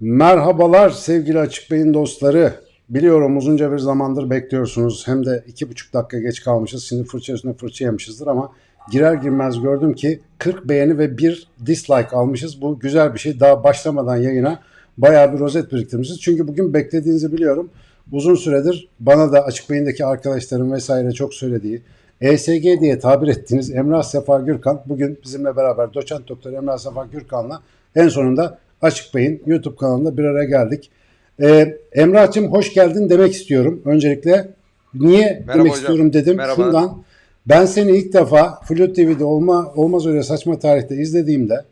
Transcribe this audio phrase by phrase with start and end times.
[0.00, 2.54] Merhabalar sevgili Açık Bey'in dostları.
[2.88, 5.08] Biliyorum uzunca bir zamandır bekliyorsunuz.
[5.08, 6.84] Hem de iki buçuk dakika geç kalmışız.
[6.84, 8.52] Şimdi fırça üstüne fırça yemişizdir ama
[8.90, 12.62] girer girmez gördüm ki 40 beğeni ve bir dislike almışız.
[12.62, 13.40] Bu güzel bir şey.
[13.40, 14.60] Daha başlamadan yayına
[14.98, 16.20] bayağı bir rozet biriktirmişiz.
[16.20, 17.70] Çünkü bugün beklediğinizi biliyorum.
[18.12, 21.82] Uzun süredir bana da Açık Bey'indeki arkadaşlarım vesaire çok söylediği
[22.20, 27.62] ESG diye tabir ettiğiniz Emrah Sefa Gürkan bugün bizimle beraber doçent doktor Emrah Sefa Gürkan'la
[27.96, 30.90] en sonunda Açık Bey'in YouTube kanalında bir araya geldik.
[31.42, 33.82] Ee, Emrah'cığım hoş geldin demek istiyorum.
[33.84, 34.48] Öncelikle
[34.94, 35.74] niye Merhaba demek hocam.
[35.74, 36.36] istiyorum dedim.
[36.36, 36.62] Merhaba.
[36.62, 37.02] Şundan
[37.46, 41.64] ben seni ilk defa Flu TV'de olma, olmaz öyle saçma tarihte izlediğimde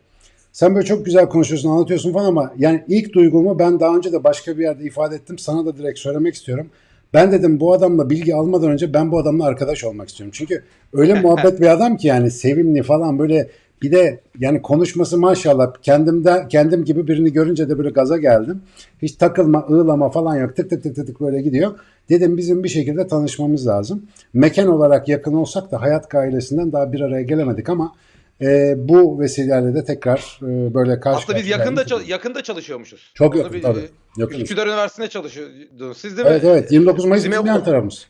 [0.53, 4.25] sen böyle çok güzel konuşuyorsun, anlatıyorsun falan ama yani ilk duygumu ben daha önce de
[4.25, 5.39] başka bir yerde ifade ettim.
[5.39, 6.67] Sana da direkt söylemek istiyorum.
[7.15, 10.33] Ben dedim bu adamla bilgi almadan önce ben bu adamla arkadaş olmak istiyorum.
[10.35, 10.63] Çünkü
[10.93, 13.49] öyle muhabbet bir adam ki yani sevimli falan böyle
[13.83, 18.63] bir de yani konuşması maşallah kendimde kendim gibi birini görünce de böyle gaza geldim.
[19.03, 20.57] Hiç takılma, ığlama falan yok.
[20.57, 21.79] Tık tık tık tık tık böyle gidiyor.
[22.09, 24.07] Dedim bizim bir şekilde tanışmamız lazım.
[24.33, 27.93] Mekan olarak yakın olsak da hayat ailesinden daha bir araya gelemedik ama
[28.41, 33.13] e, bu vesileyle de tekrar e, böyle karşı Aslında biz yakında çal- yakında çalışıyormuşuz.
[33.15, 33.79] Çok yakın, tabii.
[33.79, 34.43] e, Yakınız.
[34.43, 35.99] Üsküdar Üniversitesi'nde çalışıyordunuz.
[35.99, 36.33] Siz değil mi?
[36.33, 38.07] Evet evet 29 Mayıs Bizim yan tarafımız.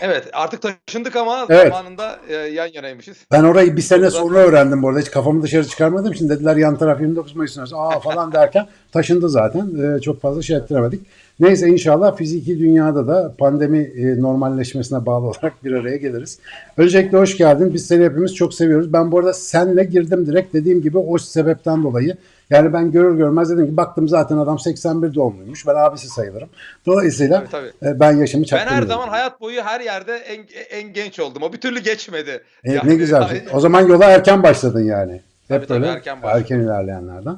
[0.00, 1.72] Evet artık taşındık ama Evet.
[1.72, 3.16] zamanında e, yan yanaymışız.
[3.32, 5.00] Ben orayı bir sene sonra öğrendim bu arada.
[5.00, 6.14] Hiç kafamı dışarı çıkarmadım.
[6.14, 7.80] Şimdi dediler yan taraf 29 Mayıs Üniversitesi.
[7.80, 9.96] Aa falan derken taşındı zaten.
[9.96, 11.06] Ee, çok fazla şey ettiremedik.
[11.40, 16.38] Neyse inşallah fiziki dünyada da pandemi e, normalleşmesine bağlı olarak bir araya geliriz.
[16.76, 17.74] Öncelikle hoş geldin.
[17.74, 18.92] Biz seni hepimiz çok seviyoruz.
[18.92, 22.16] Ben bu arada senle girdim direkt dediğim gibi o sebepten dolayı.
[22.50, 25.66] Yani ben görür görmez dedim ki baktım zaten adam 81 doğumluymuş.
[25.66, 26.48] Ben abisi sayılırım.
[26.86, 27.90] Dolayısıyla Tabii, tabii.
[27.96, 28.68] e, ben yaşımı Ben çaktım.
[28.70, 28.88] her dedim.
[28.88, 30.44] zaman hayat boyu her yerde en,
[30.80, 31.42] en genç oldum.
[31.42, 32.40] O bir türlü geçmedi.
[32.64, 33.28] E, Yani- ne güzel.
[33.28, 33.42] şey.
[33.52, 35.12] O zaman yola erken başladın yani.
[35.48, 36.40] Hep Tabii, tabii, böyle erken başladım.
[36.42, 37.36] erken ilerleyenlerden.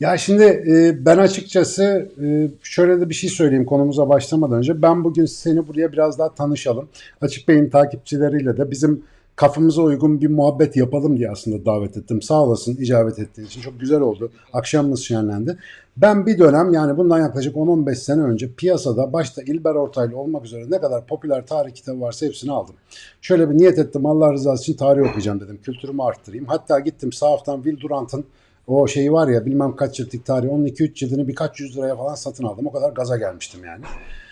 [0.00, 4.82] Ya şimdi e, ben açıkçası e, şöyle de bir şey söyleyeyim konumuza başlamadan önce.
[4.82, 6.88] Ben bugün seni buraya biraz daha tanışalım.
[7.20, 9.02] Açık Bey'in takipçileriyle de bizim
[9.36, 12.22] kafamıza uygun bir muhabbet yapalım diye aslında davet ettim.
[12.22, 13.60] Sağ olasın icabet ettiğin için.
[13.60, 14.30] Çok güzel oldu.
[14.52, 15.58] Akşamımız şenlendi.
[15.96, 20.64] Ben bir dönem yani bundan yaklaşık 10-15 sene önce piyasada başta İlber Ortaylı olmak üzere
[20.70, 22.74] ne kadar popüler tarih kitabı varsa hepsini aldım.
[23.20, 25.58] Şöyle bir niyet ettim Allah rızası için tarih okuyacağım dedim.
[25.62, 26.46] Kültürümü arttırayım.
[26.46, 28.24] Hatta gittim sahaftan Will Durant'ın
[28.66, 32.14] o şeyi var ya bilmem kaç ciltlik tarih onun 2-3 cildini birkaç yüz liraya falan
[32.14, 32.66] satın aldım.
[32.66, 33.84] O kadar gaza gelmiştim yani.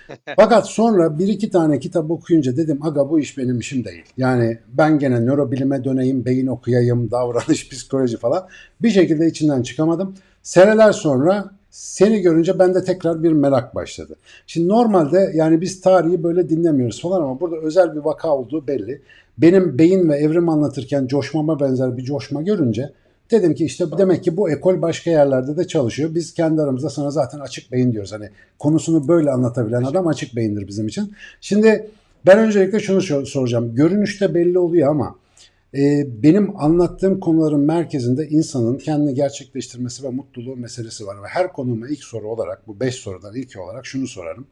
[0.36, 4.04] Fakat sonra bir iki tane kitap okuyunca dedim aga bu iş benim işim değil.
[4.16, 8.48] Yani ben gene nörobilime döneyim, beyin okuyayım, davranış, psikoloji falan.
[8.82, 10.14] Bir şekilde içinden çıkamadım.
[10.42, 14.16] Seneler sonra seni görünce bende tekrar bir merak başladı.
[14.46, 19.02] Şimdi normalde yani biz tarihi böyle dinlemiyoruz falan ama burada özel bir vaka olduğu belli.
[19.38, 22.92] Benim beyin ve evrim anlatırken coşmama benzer bir coşma görünce
[23.34, 26.14] dedim ki işte demek ki bu ekol başka yerlerde de çalışıyor.
[26.14, 28.12] Biz kendi aramızda sana zaten açık beyin diyoruz.
[28.12, 28.28] Hani
[28.58, 31.12] konusunu böyle anlatabilen adam açık beyindir bizim için.
[31.40, 31.90] Şimdi
[32.26, 33.74] ben öncelikle şunu sor- soracağım.
[33.74, 35.16] Görünüşte belli oluyor ama
[35.74, 41.22] e, benim anlattığım konuların merkezinde insanın kendini gerçekleştirmesi ve mutluluğu meselesi var.
[41.22, 44.46] Ve her konuma ilk soru olarak bu beş sorudan ilk olarak şunu sorarım.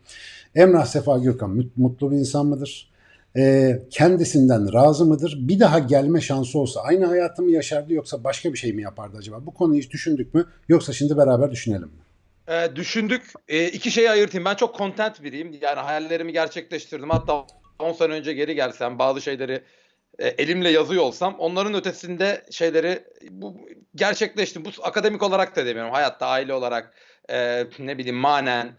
[0.54, 2.91] Emrah Sefa Gürkan mut- mutlu bir insan mıdır?
[3.36, 5.36] E, kendisinden razı mıdır?
[5.38, 9.16] Bir daha gelme şansı olsa aynı hayatı mı yaşardı yoksa başka bir şey mi yapardı
[9.18, 9.46] acaba?
[9.46, 10.46] Bu konuyu hiç düşündük mü?
[10.68, 12.02] Yoksa şimdi beraber düşünelim mi?
[12.48, 13.22] E, düşündük.
[13.48, 14.44] E, iki şeyi ayırtayım.
[14.44, 15.58] Ben çok content biriyim.
[15.62, 17.10] Yani hayallerimi gerçekleştirdim.
[17.10, 17.46] Hatta
[17.78, 19.62] 10 sene önce geri gelsem bazı şeyleri
[20.18, 23.56] e, elimle yazıyor olsam onların ötesinde şeyleri bu
[23.94, 24.64] gerçekleştim.
[24.64, 25.92] Bu akademik olarak da demiyorum.
[25.92, 26.94] Hayatta, aile olarak,
[27.30, 28.72] e, ne bileyim manen,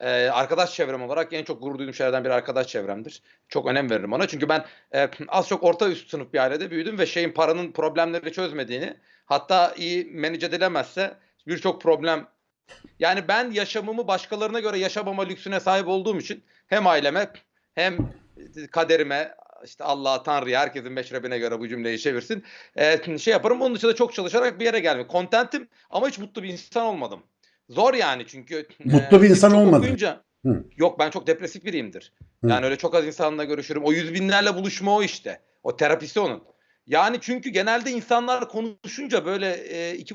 [0.00, 3.22] e, arkadaş çevrem olarak en çok gurur duyduğum şeylerden biri arkadaş çevremdir.
[3.48, 4.28] Çok önem veririm ona.
[4.28, 8.32] Çünkü ben e, az çok orta üst sınıf bir ailede büyüdüm ve şeyin paranın problemleri
[8.32, 8.96] çözmediğini
[9.26, 11.16] hatta iyi manage edilemezse
[11.46, 12.26] birçok problem
[12.98, 17.32] yani ben yaşamımı başkalarına göre yaşamama lüksüne sahip olduğum için hem aileme
[17.74, 17.96] hem
[18.70, 19.34] kaderime
[19.64, 22.44] işte Allah'a Tanrı'ya herkesin meşrebine göre bu cümleyi çevirsin.
[22.76, 23.62] Ee, şey yaparım.
[23.62, 25.08] Onun dışında çok çalışarak bir yere gelmek.
[25.08, 27.22] Kontentim ama hiç mutlu bir insan olmadım.
[27.70, 28.66] Zor yani çünkü.
[28.84, 29.82] Mutlu bir siz insan çok olmadın.
[29.82, 30.64] okuyunca- Hı.
[30.76, 32.12] Yok ben çok depresif biriyimdir.
[32.44, 32.48] Hı.
[32.50, 33.84] Yani öyle çok az insanla görüşürüm.
[33.84, 35.40] O yüz binlerle buluşma o işte.
[35.62, 36.42] O terapisi onun.
[36.86, 40.14] Yani çünkü genelde insanlar konuşunca böyle e, iki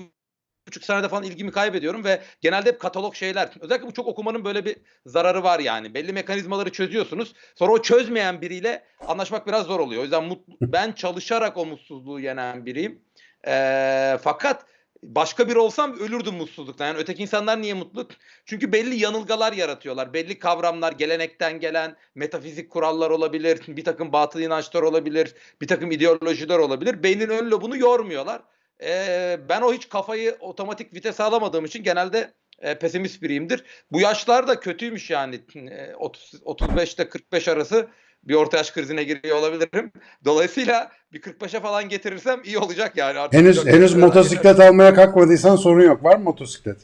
[0.68, 3.50] buçuk senede falan ilgimi kaybediyorum ve genelde hep katalog şeyler.
[3.62, 4.76] Özellikle bu çok okumanın böyle bir
[5.06, 5.94] zararı var yani.
[5.94, 7.34] Belli mekanizmaları çözüyorsunuz.
[7.56, 10.02] Sonra o çözmeyen biriyle anlaşmak biraz zor oluyor.
[10.02, 13.02] O yüzden mutlu, ben çalışarak o mutsuzluğu yenen biriyim.
[13.48, 14.66] Ee, fakat
[15.04, 16.88] başka biri olsam ölürdüm mutsuzluktan.
[16.88, 18.08] Yani öteki insanlar niye mutlu?
[18.46, 20.14] Çünkü belli yanılgalar yaratıyorlar.
[20.14, 23.62] Belli kavramlar gelenekten gelen metafizik kurallar olabilir.
[23.68, 25.36] Bir takım batıl inançlar olabilir.
[25.62, 27.04] Bir takım ideolojiler olabilir.
[27.04, 28.42] Beynin ön lobunu yormuyorlar.
[28.84, 33.64] Ee, ben o hiç kafayı otomatik vites alamadığım için genelde e, pesimist biriyimdir.
[33.92, 35.42] Bu yaşlar da kötüymüş yani.
[35.56, 37.88] E, 30 35 ile 45 arası
[38.28, 39.92] bir orta yaş krizine giriyor olabilirim.
[40.26, 43.20] Dolayısıyla bir 45'e falan getirirsem iyi olacak yani.
[43.20, 46.04] Artık Henüz henüz motosiklet almaya kalkmadıysan sorun yok.
[46.04, 46.78] Var mı motosiklet?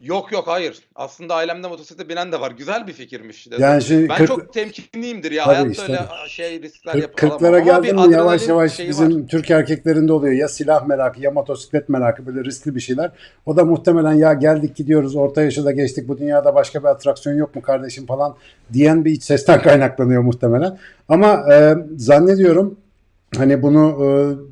[0.00, 0.78] Yok yok hayır.
[0.94, 2.50] Aslında ailemde motosiklet binen de var.
[2.50, 3.46] Güzel bir fikirmiş.
[3.46, 3.58] dedim.
[3.60, 5.44] Yani şimdi ben 40 çok temkinliyimdir ya.
[5.44, 5.92] Tabii Hayatta işte.
[5.92, 7.68] öyle şey riskler yap- Kırklara alamam.
[7.68, 9.28] Ama geldin bir mi yavaş yavaş bizim var.
[9.28, 10.34] Türk erkeklerinde oluyor.
[10.34, 13.10] Ya silah merakı ya motosiklet merakı böyle riskli bir şeyler.
[13.46, 17.36] O da muhtemelen ya geldik gidiyoruz orta yaşı da geçtik bu dünyada başka bir atraksiyon
[17.36, 18.36] yok mu kardeşim falan
[18.72, 20.78] diyen bir iç sesten kaynaklanıyor muhtemelen.
[21.08, 22.78] Ama e, zannediyorum
[23.36, 24.08] hani bunu e,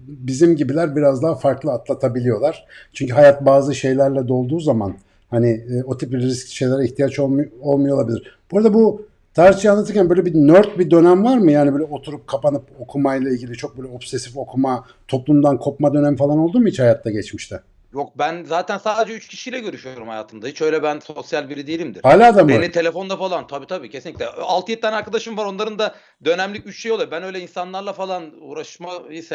[0.07, 2.65] bizim gibiler biraz daha farklı atlatabiliyorlar.
[2.93, 4.95] Çünkü hayat bazı şeylerle dolduğu zaman
[5.31, 8.39] hani e, o tip riskli şeylere ihtiyaç olmuyor, olmuyor olabilir.
[8.51, 11.53] Bu arada bu tarihçi anlatırken böyle bir nerd bir dönem var mı?
[11.53, 16.61] Yani böyle oturup kapanıp okumayla ilgili çok böyle obsesif okuma, toplumdan kopma dönem falan oldu
[16.61, 17.61] mu hiç hayatta geçmişte?
[17.93, 20.47] Yok ben zaten sadece 3 kişiyle görüşüyorum hayatımda.
[20.47, 22.03] Hiç öyle ben sosyal biri değilimdir.
[22.03, 22.49] Hala da mı?
[22.49, 24.25] Beni telefonda falan tabii tabii kesinlikle.
[24.25, 27.11] 6-7 tane arkadaşım var onların da dönemlik 3 şey oluyor.
[27.11, 28.93] Ben öyle insanlarla falan uğraşma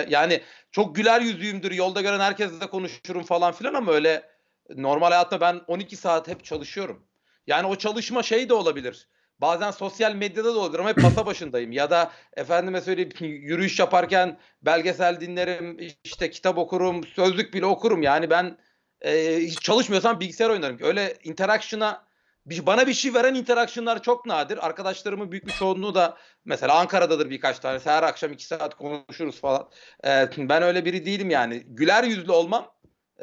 [0.10, 0.42] yani
[0.72, 1.72] çok güler yüzlüyümdür.
[1.72, 4.33] Yolda gören herkesle konuşurum falan filan ama öyle
[4.70, 7.08] normal hayatta ben 12 saat hep çalışıyorum.
[7.48, 9.08] Yani o çalışma şey de olabilir.
[9.42, 11.72] Bazen sosyal medyada da olabilir ama hep masa başındayım.
[11.72, 18.04] Ya da efendime söyleyeyim yürüyüş yaparken belgesel dinlerim, işte kitap okurum, sözlük bile okurum.
[18.04, 18.58] Yani ben
[19.02, 20.78] e, hiç çalışmıyorsam bilgisayar oynarım.
[20.82, 22.06] Öyle interaction'a
[22.46, 24.66] bana bir şey veren interaction'lar çok nadir.
[24.66, 27.90] Arkadaşlarımın büyük bir çoğunluğu da mesela Ankara'dadır birkaç tanesi.
[27.90, 29.70] Her akşam iki saat konuşuruz falan.
[30.06, 31.64] E, ben öyle biri değilim yani.
[31.68, 32.73] Güler yüzlü olmam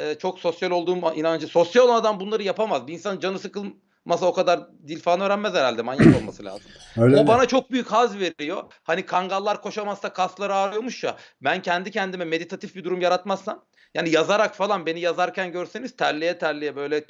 [0.00, 1.46] e, çok sosyal olduğum inancı.
[1.48, 2.86] Sosyal olan adam bunları yapamaz.
[2.86, 5.82] Bir insan canı sıkılmasa o kadar dil falan öğrenmez herhalde.
[5.82, 6.70] Manyak olması lazım.
[6.98, 7.28] Öyle O mi?
[7.28, 8.72] bana çok büyük haz veriyor.
[8.82, 11.16] Hani kangallar koşamazsa kasları ağrıyormuş ya.
[11.40, 13.64] Ben kendi kendime meditatif bir durum yaratmazsam
[13.94, 17.04] yani yazarak falan beni yazarken görseniz terliye terliye böyle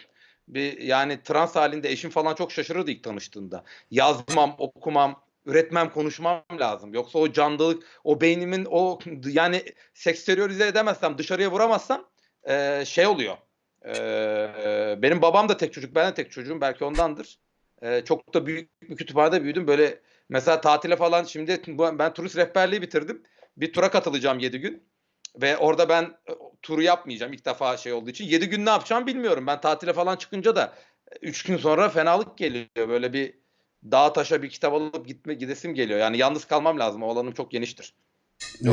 [0.48, 3.64] bir yani trans halinde eşim falan çok şaşırırdı ilk tanıştığında.
[3.90, 6.94] Yazmam, okumam, üretmem, konuşmam lazım.
[6.94, 9.62] Yoksa o canlılık, o beynimin o yani
[9.94, 12.09] seksteriorize edemezsem, dışarıya vuramazsam
[12.48, 13.37] e, şey oluyor.
[13.87, 16.60] E, benim babam da tek çocuk, ben de tek çocuğum.
[16.60, 17.38] Belki ondandır.
[17.82, 19.66] E, çok da büyük bir kütüphanede büyüdüm.
[19.66, 21.62] Böyle mesela tatile falan şimdi
[21.98, 23.22] ben turist rehberliği bitirdim.
[23.56, 24.90] Bir tura katılacağım 7 gün.
[25.37, 26.32] Ve orada ben e,
[26.62, 28.25] turu yapmayacağım ilk defa şey olduğu için.
[28.25, 29.46] 7 gün ne yapacağım bilmiyorum.
[29.46, 30.75] Ben tatile falan çıkınca da
[31.22, 32.88] 3 gün sonra fenalık geliyor.
[32.88, 33.34] Böyle bir
[33.84, 35.98] dağ taşa bir kitap alıp gitme gidesim geliyor.
[35.98, 37.02] Yani yalnız kalmam lazım.
[37.02, 37.94] O alanım çok geniştir.
[38.66, 38.70] E,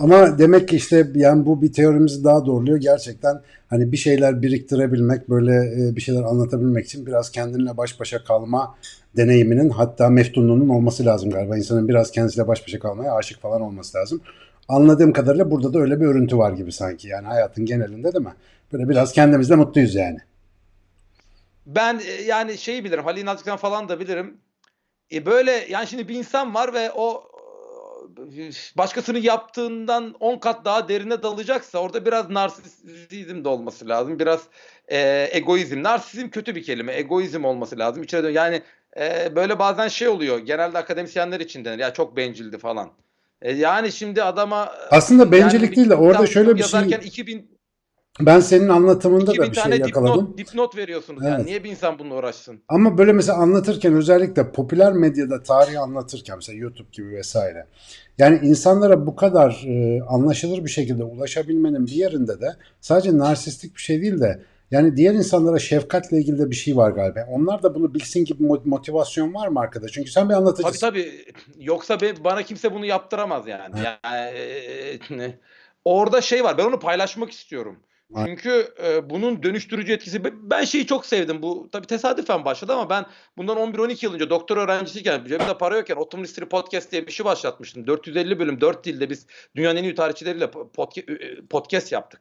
[0.00, 2.78] Ama demek ki işte yani bu bir teorimizi daha doğruluyor.
[2.78, 3.40] Gerçekten
[3.70, 8.74] hani bir şeyler biriktirebilmek, böyle e, bir şeyler anlatabilmek için biraz kendinle baş başa kalma
[9.16, 11.56] deneyiminin hatta meftunluğunun olması lazım galiba.
[11.56, 14.20] İnsanın biraz kendisiyle baş başa kalmaya aşık falan olması lazım.
[14.68, 17.08] Anladığım kadarıyla burada da öyle bir örüntü var gibi sanki.
[17.08, 18.34] Yani hayatın genelinde değil mi?
[18.72, 20.18] Böyle biraz kendimizle mutluyuz yani.
[21.66, 23.04] Ben e, yani şeyi bilirim.
[23.04, 24.36] Halil Nazik'ten falan da bilirim.
[25.12, 27.24] E böyle yani şimdi bir insan var ve o
[28.78, 34.18] başkasının yaptığından 10 kat daha derine dalacaksa orada biraz narsizm de olması lazım.
[34.18, 34.40] Biraz
[34.88, 35.82] e, egoizm.
[35.82, 36.96] Narsizm kötü bir kelime.
[36.96, 38.08] Egoizm olması lazım.
[38.08, 38.62] Dön- yani
[39.00, 40.38] e, böyle bazen şey oluyor.
[40.38, 41.78] Genelde akademisyenler için denir.
[41.78, 42.90] Ya çok bencildi falan.
[43.42, 47.53] E, yani şimdi adama Aslında bencillik yani değil de orada şöyle bir şey yazarken 2000
[48.20, 50.20] ben senin anlatımında da 2000 bir şey yakaladım.
[50.20, 51.22] dipnot, dipnot veriyorsunuz.
[51.22, 51.32] Evet.
[51.32, 52.60] Yani niye bir insan bununla uğraşsın?
[52.68, 57.66] Ama böyle mesela anlatırken özellikle popüler medyada tarihi anlatırken mesela YouTube gibi vesaire.
[58.18, 63.80] Yani insanlara bu kadar e, anlaşılır bir şekilde ulaşabilmenin bir yerinde de sadece narsistik bir
[63.80, 67.26] şey değil de yani diğer insanlara şefkatle ilgili de bir şey var galiba.
[67.30, 69.88] Onlar da bunu bilsin gibi mo- motivasyon var mı arkada?
[69.88, 70.80] Çünkü sen bir Tabii anlatıcısın.
[70.80, 71.24] tabii.
[71.58, 73.74] Yoksa be- bana kimse bunu yaptıramaz yani.
[73.84, 74.38] Yani
[75.22, 75.38] e,
[75.84, 76.58] orada şey var.
[76.58, 77.76] Ben onu paylaşmak istiyorum.
[78.26, 81.42] Çünkü e, bunun dönüştürücü etkisi ben şeyi çok sevdim.
[81.42, 83.06] Bu tabii tesadüfen başladı ama ben
[83.36, 87.26] bundan 11-12 yıl önce doktor öğrencisiyken cebimde para yokken Otom Mystery Podcast diye bir şey
[87.26, 87.86] başlatmıştım.
[87.86, 92.20] 450 bölüm 4 dilde biz dünyanın en iyi tarihçileriyle podca- podcast yaptık.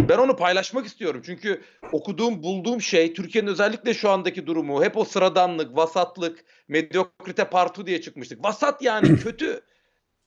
[0.00, 1.22] Ben onu paylaşmak istiyorum.
[1.26, 1.62] Çünkü
[1.92, 8.00] okuduğum, bulduğum şey Türkiye'nin özellikle şu andaki durumu hep o sıradanlık, vasatlık, medyokrite partu diye
[8.00, 8.44] çıkmıştık.
[8.44, 9.60] Vasat yani kötü.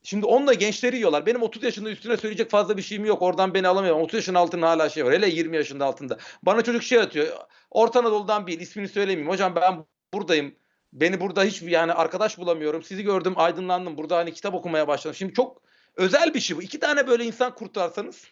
[0.07, 1.25] Şimdi onunla gençleri yiyorlar.
[1.25, 3.21] Benim 30 yaşında üstüne söyleyecek fazla bir şeyim yok.
[3.21, 4.01] Oradan beni alamıyorum.
[4.01, 5.13] 30 yaşın altında hala şey var.
[5.13, 6.17] Hele 20 yaşında altında.
[6.43, 7.27] Bana çocuk şey atıyor.
[7.71, 9.29] Orta Anadolu'dan bir ismini söylemeyeyim.
[9.29, 10.55] Hocam ben buradayım.
[10.93, 12.83] Beni burada hiç yani arkadaş bulamıyorum.
[12.83, 13.97] Sizi gördüm aydınlandım.
[13.97, 15.15] Burada hani kitap okumaya başladım.
[15.15, 15.61] Şimdi çok
[15.95, 16.61] özel bir şey bu.
[16.61, 18.23] İki tane böyle insan kurtarsanız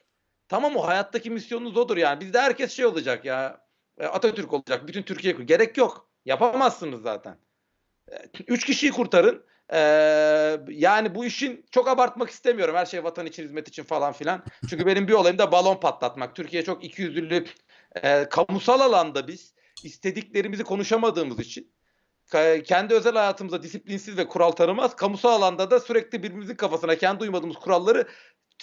[0.47, 2.21] tamam o hayattaki misyonunuz odur yani.
[2.21, 3.61] Bizde herkes şey olacak ya.
[3.99, 4.87] e, Atatürk olacak.
[4.87, 6.09] Bütün Türkiye gerek yok.
[6.25, 7.37] Yapamazsınız zaten.
[8.11, 8.15] E,
[8.47, 9.45] Üç kişiyi kurtarın.
[9.73, 9.77] Ee,
[10.69, 12.75] yani bu işin çok abartmak istemiyorum.
[12.75, 14.43] Her şey vatan için, hizmet için falan filan.
[14.69, 16.35] Çünkü benim bir olayım da balon patlatmak.
[16.35, 17.55] Türkiye çok ikiyüzlülük.
[18.03, 19.53] E, kamusal alanda biz
[19.83, 21.75] istediklerimizi konuşamadığımız için
[22.63, 27.55] kendi özel hayatımızda disiplinsiz ve kural tanımaz, kamusal alanda da sürekli birbirimizin kafasına kendi uymadığımız
[27.55, 28.07] kuralları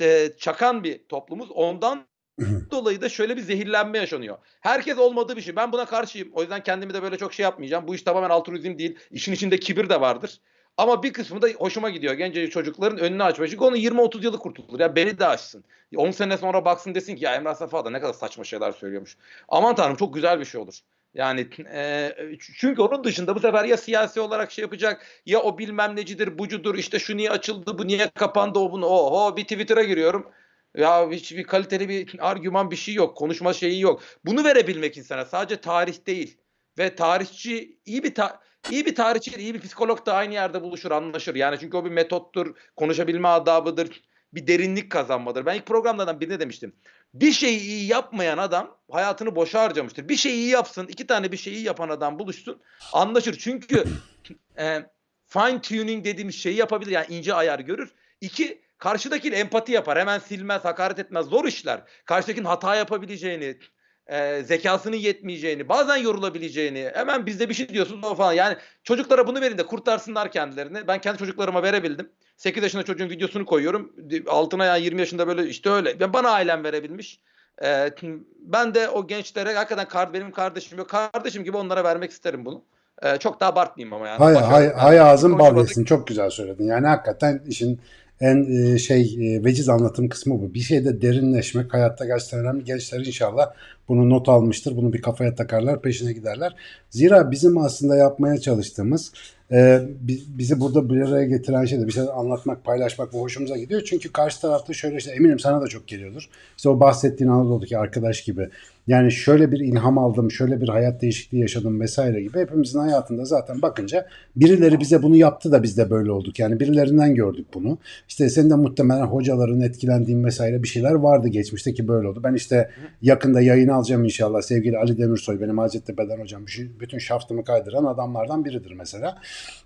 [0.00, 1.50] e, çakan bir toplumuz.
[1.50, 2.06] Ondan
[2.70, 4.38] dolayı da şöyle bir zehirlenme yaşanıyor.
[4.60, 5.56] Herkes olmadığı bir şey.
[5.56, 6.28] Ben buna karşıyım.
[6.32, 7.88] O yüzden kendimi de böyle çok şey yapmayacağım.
[7.88, 8.98] Bu iş tamamen altruizm değil.
[9.10, 10.40] İşin içinde kibir de vardır.
[10.76, 12.14] Ama bir kısmı da hoşuma gidiyor.
[12.14, 13.48] Genç çocukların önünü açma.
[13.48, 14.80] Çünkü onun 20-30 yılı kurtulur.
[14.80, 15.64] Ya beni de açsın.
[15.96, 19.16] 10 sene sonra baksın desin ki ya Emrah Safa da ne kadar saçma şeyler söylüyormuş.
[19.48, 20.78] Aman tanrım çok güzel bir şey olur.
[21.14, 25.96] Yani e, çünkü onun dışında bu sefer ya siyasi olarak şey yapacak ya o bilmem
[25.96, 30.30] necidir bucudur işte şu niye açıldı bu niye kapandı o bunu oho bir Twitter'a giriyorum.
[30.76, 33.16] Ya hiçbir kaliteli bir argüman bir şey yok.
[33.16, 34.02] Konuşma şeyi yok.
[34.24, 36.38] Bunu verebilmek insana sadece tarih değil.
[36.78, 40.90] Ve tarihçi iyi bir ta- iyi bir tarihçi, iyi bir psikolog da aynı yerde buluşur,
[40.90, 41.34] anlaşır.
[41.34, 44.02] Yani çünkü o bir metottur, konuşabilme adabıdır,
[44.34, 45.46] bir derinlik kazanmadır.
[45.46, 46.76] Ben ilk programlardan birine demiştim.
[47.14, 50.08] Bir şeyi iyi yapmayan adam hayatını boşa harcamıştır.
[50.08, 53.38] Bir şeyi iyi yapsın, iki tane bir şeyi yapan adam buluşsun, anlaşır.
[53.38, 53.84] Çünkü
[54.58, 54.82] e,
[55.26, 56.90] fine tuning dediğimiz şeyi yapabilir.
[56.90, 57.92] Yani ince ayar görür.
[58.20, 59.98] İki, karşıdakiyle empati yapar.
[59.98, 61.26] Hemen silmez, hakaret etmez.
[61.26, 61.82] Zor işler.
[62.04, 63.58] Karşıdakinin hata yapabileceğini,
[64.06, 68.32] e, zekasının yetmeyeceğini, bazen yorulabileceğini, hemen bizde bir şey diyorsunuz o falan.
[68.32, 70.88] Yani çocuklara bunu verin de kurtarsınlar kendilerini.
[70.88, 72.08] Ben kendi çocuklarıma verebildim.
[72.36, 73.92] 8 yaşında çocuğun videosunu koyuyorum.
[74.28, 76.00] Altına yani 20 yaşında böyle işte öyle.
[76.00, 77.20] Ben bana ailem verebilmiş.
[77.64, 77.90] E,
[78.38, 80.88] ben de o gençlere hakikaten kar, benim kardeşim yok.
[80.88, 82.64] Kardeşim gibi onlara vermek isterim bunu.
[83.02, 84.18] E, çok da abartmayayım ama yani.
[84.18, 85.84] Hay, hay, hay ağzın bal yesin.
[85.84, 86.66] Çok güzel söyledin.
[86.66, 87.80] Yani hakikaten işin
[88.22, 90.54] en e, şey e, veciz anlatım kısmı bu.
[90.54, 92.64] Bir şeyde derinleşmek hayatta gerçekten önemli.
[92.64, 93.52] Gençler inşallah
[93.88, 94.76] bunu not almıştır.
[94.76, 96.54] Bunu bir kafaya takarlar, peşine giderler.
[96.90, 99.12] Zira bizim aslında yapmaya çalıştığımız
[99.52, 103.56] e, bi- bizi burada bir araya getiren şey de bir şeyler anlatmak, paylaşmak bu hoşumuza
[103.56, 103.82] gidiyor.
[103.86, 106.28] Çünkü karşı tarafta şöyle işte eminim sana da çok geliyordur.
[106.56, 108.48] İşte o bahsettiğin Anadolu'daki arkadaş gibi.
[108.86, 112.38] Yani şöyle bir ilham aldım, şöyle bir hayat değişikliği yaşadım vesaire gibi.
[112.38, 116.38] Hepimizin hayatında zaten bakınca birileri bize bunu yaptı da biz de böyle olduk.
[116.38, 117.78] Yani birilerinden gördük bunu.
[118.08, 122.20] İşte senin de muhtemelen hocaların etkilendiğin vesaire bir şeyler vardı geçmişte ki böyle oldu.
[122.24, 122.70] Ben işte
[123.02, 124.42] yakında yayın alacağım inşallah.
[124.42, 126.42] Sevgili Ali Demirsoy benim Hacettepe'den hocam.
[126.80, 129.18] Bütün- şaftımı kaydıran adamlardan biridir mesela.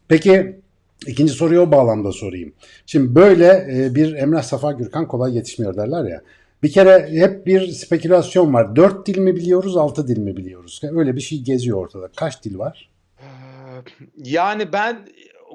[0.08, 0.56] Peki
[1.06, 2.52] ikinci soruyu o bağlamda sorayım.
[2.87, 6.23] Şimdi böyle e, bir Emrah Safa Gürkan kolay yetişmiyor derler ya.
[6.62, 8.76] Bir kere hep bir spekülasyon var.
[8.76, 10.80] Dört dil mi biliyoruz, altı dil mi biliyoruz?
[10.92, 12.10] Öyle bir şey geziyor ortada.
[12.16, 12.90] Kaç dil var?
[13.18, 13.25] Ee,
[14.16, 15.08] Yani ben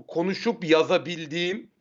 [0.07, 1.71] konuşup yazabildiğim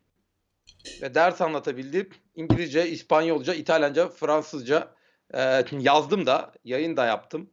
[1.03, 4.89] ve ders anlatabildiğim İngilizce, İspanyolca, İtalyanca, Fransızca
[5.35, 7.51] e, yazdım da, yayın da yaptım.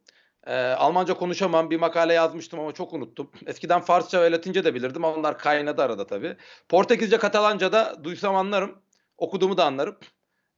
[0.47, 3.31] E, Almanca konuşamam, bir makale yazmıştım ama çok unuttum.
[3.45, 6.35] Eskiden Farsça ve Latince de bilirdim onlar kaynadı arada tabii.
[6.69, 8.75] Portekizce, Katalanca da duysam anlarım,
[9.17, 9.97] okuduğumu da anlarım.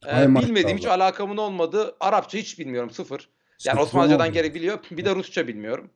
[0.06, 3.30] E, Ay bilmediğim hiç alakamın olmadığı Arapça hiç bilmiyorum, sıfır.
[3.66, 4.80] Yani Sıfır Osmanlıcadan geri biliyor.
[4.92, 5.90] Bir de Rusça bilmiyorum.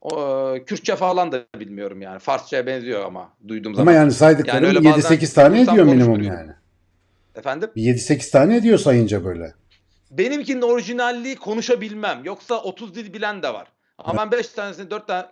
[0.00, 2.18] O, Kürtçe falan da bilmiyorum yani.
[2.18, 3.92] Farsçaya benziyor ama duyduğum zaman.
[3.92, 6.52] Ama yani saydıklarım Yani öyle bazen 7-8 tane ediyor minimum yani.
[7.34, 7.70] Efendim?
[7.76, 9.54] Bir 7-8 tane ediyor sayınca böyle.
[10.10, 12.24] Benimkinin orijinalliği konuşabilmem.
[12.24, 13.68] Yoksa 30 dil bilen de var.
[13.98, 15.26] Ama ben 5 tanesini 4 tane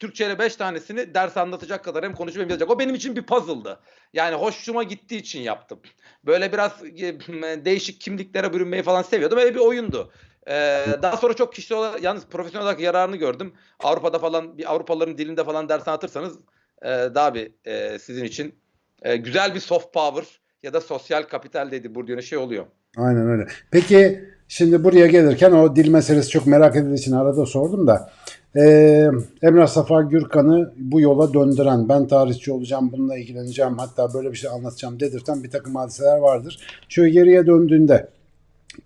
[0.00, 2.70] Türkçe ile 5 tanesini ders anlatacak kadar hem konuşup hem yazacak.
[2.70, 3.80] O benim için bir puzzle'dı.
[4.12, 5.80] Yani hoşuma gittiği için yaptım.
[6.26, 9.38] Böyle biraz e, değişik kimliklere bürünmeyi falan seviyordum.
[9.38, 10.12] Öyle bir oyundu.
[10.50, 13.52] Ee, daha sonra çok kişi olarak yalnız profesyonel olarak yararını gördüm.
[13.80, 16.38] Avrupa'da falan bir Avrupalıların dilinde falan ders anlatırsanız
[16.82, 18.54] e, daha bir e, sizin için
[19.02, 22.66] e, güzel bir soft power ya da sosyal kapital dedi Bourdieu'nun şey oluyor.
[22.96, 23.46] Aynen öyle.
[23.70, 28.10] Peki şimdi buraya gelirken o dil meselesi çok merak edildiği için arada sordum da
[28.58, 29.10] eee
[29.42, 34.50] Emrah Safa Gürkan'ı bu yola döndüren, ben tarihçi olacağım, bununla ilgileneceğim, hatta böyle bir şey
[34.50, 36.58] anlatacağım dedirten bir takım hadiseler vardır.
[36.88, 38.08] Şöyle geriye döndüğünde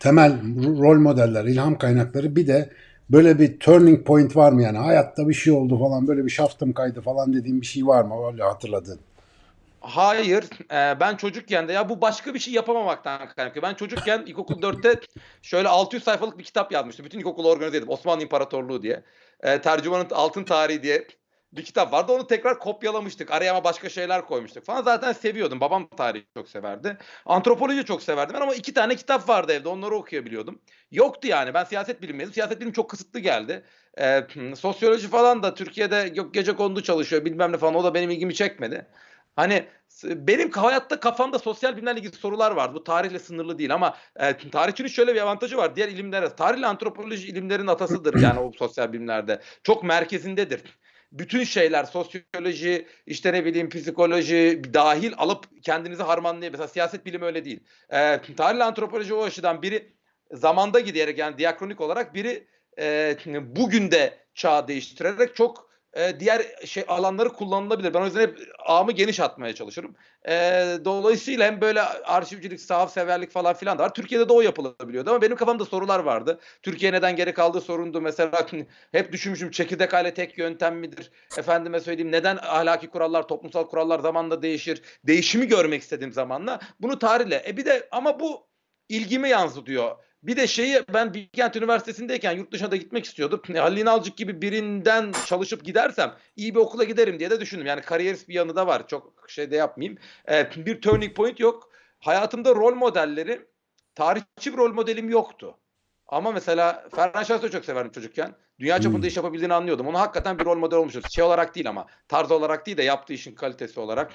[0.01, 2.71] temel ro- rol modeller, ilham kaynakları bir de
[3.11, 6.73] böyle bir turning point var mı yani hayatta bir şey oldu falan böyle bir şaftım
[6.73, 8.99] kaydı falan dediğim bir şey var mı öyle hatırladığın?
[9.81, 13.63] Hayır, e, ben çocukken de ya bu başka bir şey yapamamaktan kaynaklı.
[13.63, 15.01] Ben çocukken ilkokul 4'te
[15.43, 17.07] şöyle 600 sayfalık bir kitap yazmıştım.
[17.07, 19.03] Bütün ilkokulu organize edip Osmanlı İmparatorluğu diye.
[19.43, 21.07] E, Tercümanın Altın Tarihi diye
[21.53, 22.13] bir kitap vardı.
[22.13, 23.31] Onu tekrar kopyalamıştık.
[23.31, 24.83] Araya ama başka şeyler koymuştuk falan.
[24.83, 25.61] Zaten seviyordum.
[25.61, 26.99] Babam tarihi çok severdi.
[27.27, 29.69] Antropoloji çok severdim ben ama iki tane kitap vardı evde.
[29.69, 30.61] Onları okuyabiliyordum.
[30.91, 31.55] Yoktu yani.
[31.55, 32.33] Ben siyaset bilimiydim.
[32.33, 33.65] Siyaset bilim çok kısıtlı geldi.
[33.99, 37.75] E, sosyoloji falan da Türkiye'de yok gece kondu çalışıyor bilmem ne falan.
[37.75, 38.87] O da benim ilgimi çekmedi.
[39.37, 39.67] Hani
[40.05, 42.75] benim hayatta kafamda sosyal bilimlerle ilgili sorular vardı.
[42.75, 45.77] Bu tarihle sınırlı değil ama e, tarihçinin şöyle bir avantajı var.
[45.77, 49.41] Diğer ilimlere, tarihle antropoloji ilimlerin atasıdır yani o sosyal bilimlerde.
[49.63, 50.63] Çok merkezindedir.
[51.13, 56.59] Bütün şeyler sosyoloji, işte ne bileyim psikoloji dahil alıp kendinizi harmanlayabilir.
[56.59, 57.61] Mesela siyaset bilimi öyle değil.
[57.91, 59.97] E, tarihle antropoloji o açıdan biri
[60.33, 62.47] zamanda giderek yani diakronik olarak biri
[62.79, 63.17] e,
[63.57, 67.95] bugün de çağ değiştirerek çok e, diğer şey alanları kullanılabilir.
[67.95, 69.95] Ben o yüzden hep ağımı geniş atmaya çalışırım.
[70.29, 70.33] E,
[70.85, 73.95] dolayısıyla hem böyle arşivcilik, sahaf severlik falan filan da var.
[73.95, 76.41] Türkiye'de de o yapılabiliyordu ama benim kafamda sorular vardı.
[76.63, 78.01] Türkiye neden geri kaldığı sorundu.
[78.01, 78.47] Mesela
[78.93, 81.11] hep düşünmüşüm çekirdek aile tek yöntem midir?
[81.39, 84.83] Efendime söyleyeyim neden ahlaki kurallar, toplumsal kurallar zamanla değişir?
[85.05, 87.43] Değişimi görmek istediğim zamanla bunu tarihle.
[87.47, 88.47] E bir de ama bu
[88.89, 89.97] ilgimi yansıtıyor.
[90.23, 93.43] Bir de şeyi ben Bilkent Üniversitesi'ndeyken yurt dışına da gitmek istiyordum.
[93.57, 97.67] Halil İnalcık gibi birinden çalışıp gidersem iyi bir okula giderim diye de düşündüm.
[97.67, 98.89] Yani kariyerist bir yanı da var.
[98.89, 99.99] Çok şey de yapmayayım.
[100.31, 101.71] Ee, bir turning point yok.
[102.01, 103.47] Hayatımda rol modelleri
[103.95, 105.59] tarihçi bir rol modelim yoktu.
[106.07, 108.35] Ama mesela Ferhan Şahs'ı çok severdim çocukken.
[108.59, 109.09] Dünya çapında Hmm.
[109.09, 109.87] iş yapabildiğini anlıyordum.
[109.87, 111.03] Onu hakikaten bir rol model olmuştur.
[111.15, 114.13] Şey olarak değil ama tarz olarak değil de yaptığı işin kalitesi olarak.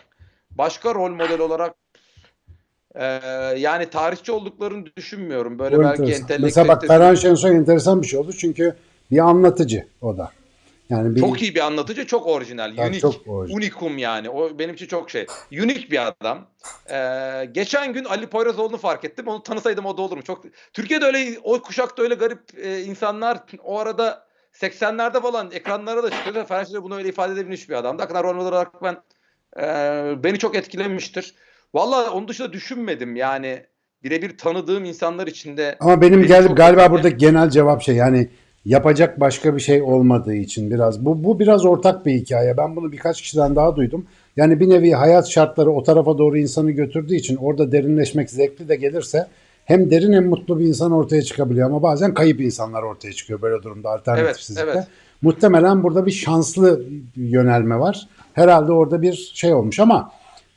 [0.51, 1.75] Başka rol model olarak
[2.95, 3.03] ee,
[3.57, 5.59] yani tarihçi olduklarını düşünmüyorum.
[5.59, 8.75] Böyle O belki entelektüel Mesela bak Ferhan Şensoy enteresan bir şey oldu çünkü
[9.11, 10.31] bir anlatıcı o da.
[10.89, 13.57] Yani bir, çok iyi bir anlatıcı, çok orijinal, Tabii, unik, çok orijinal.
[13.57, 14.29] unikum yani.
[14.29, 15.25] O benim için çok şey.
[15.51, 16.47] Unik bir adam.
[16.91, 19.27] Ee, geçen gün Ali Poyrazoğlu'nu fark ettim.
[19.27, 20.23] Onu tanısaydım o da olur mu?
[20.23, 26.09] Çok Türkiye'de öyle o kuşakta öyle garip e, insanlar o arada 80'lerde falan ekranlara da
[26.09, 26.45] çıkıyordu.
[26.47, 27.97] Ferhan bunu öyle ifade edebilmiş bir adam.
[27.97, 28.97] Hakikaten rol olarak ben
[29.59, 31.35] e, beni çok etkilemiştir.
[31.77, 33.63] Vallahi onun dışında düşünmedim yani
[34.03, 36.91] birebir tanıdığım insanlar içinde ama benim Beni gel, galiba etkiledi.
[36.91, 38.29] burada genel cevap şey yani
[38.65, 42.57] yapacak başka bir şey olmadığı için biraz bu bu biraz ortak bir hikaye.
[42.57, 44.07] Ben bunu birkaç kişiden daha duydum.
[44.37, 48.75] Yani bir nevi hayat şartları o tarafa doğru insanı götürdüğü için orada derinleşmek zevkli de
[48.75, 49.27] gelirse
[49.65, 53.63] hem derin hem mutlu bir insan ortaya çıkabiliyor ama bazen kayıp insanlar ortaya çıkıyor böyle
[53.63, 54.63] durumda alternatifsizlikte.
[54.63, 54.87] Evet, evet.
[55.21, 56.83] Muhtemelen burada bir şanslı
[57.15, 58.07] yönelme var.
[58.33, 60.11] Herhalde orada bir şey olmuş ama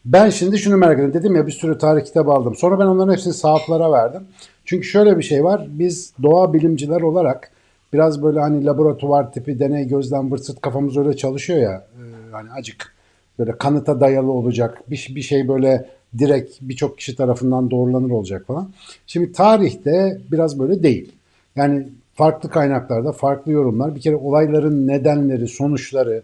[0.04, 1.14] ben şimdi şunu merak ediyorum.
[1.14, 2.54] Dedim ya bir sürü tarih kitabı aldım.
[2.54, 4.23] Sonra ben onların hepsini sahaflara verdim.
[4.64, 5.66] Çünkü şöyle bir şey var.
[5.69, 7.50] Biz doğa bilimciler olarak
[7.92, 11.73] biraz böyle hani laboratuvar tipi deney gözlem vırt sırt kafamız öyle çalışıyor ya.
[11.73, 12.95] e, hani acık
[13.39, 14.82] böyle kanıta dayalı olacak.
[14.91, 18.71] Bir, bir şey böyle direkt birçok kişi tarafından doğrulanır olacak falan.
[19.06, 21.13] Şimdi tarihte biraz böyle değil.
[21.56, 23.95] Yani farklı kaynaklarda farklı yorumlar.
[23.95, 26.23] Bir kere olayların nedenleri, sonuçları,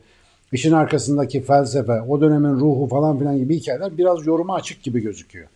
[0.52, 5.48] işin arkasındaki felsefe, o dönemin ruhu falan filan gibi hikayeler biraz yoruma açık gibi gözüküyor.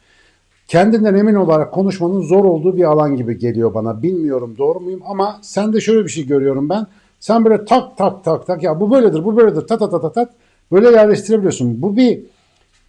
[0.69, 4.03] Kendinden emin olarak konuşmanın zor olduğu bir alan gibi geliyor bana.
[4.03, 6.87] Bilmiyorum doğru muyum ama sen de şöyle bir şey görüyorum ben.
[7.21, 10.33] Sen böyle tak tak tak tak ya bu böyledir bu böyledir tat tat tat tat
[10.73, 11.83] böyle yerleştirebiliyorsun.
[11.83, 12.21] Bu bir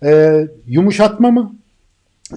[0.04, 1.56] e, yumuşatma mı?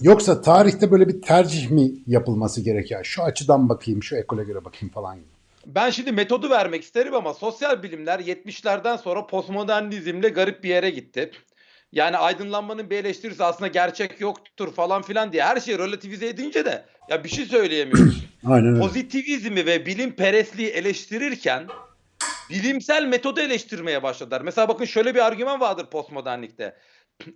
[0.02, 3.00] Yoksa tarihte böyle bir tercih mi yapılması gerekiyor?
[3.04, 5.33] Şu açıdan bakayım, şu ekole göre bakayım falan gibi.
[5.66, 11.30] Ben şimdi metodu vermek isterim ama sosyal bilimler 70'lerden sonra postmodernizmle garip bir yere gitti.
[11.92, 16.84] Yani aydınlanmanın bir eleştirisi aslında gerçek yoktur falan filan diye her şeyi relativize edince de
[17.08, 18.24] ya bir şey söyleyemiyoruz.
[18.46, 18.80] Aynen öyle.
[18.80, 21.66] Pozitivizmi ve bilim perestliği eleştirirken
[22.50, 24.40] bilimsel metodu eleştirmeye başladılar.
[24.40, 26.76] Mesela bakın şöyle bir argüman vardır postmodernlikte.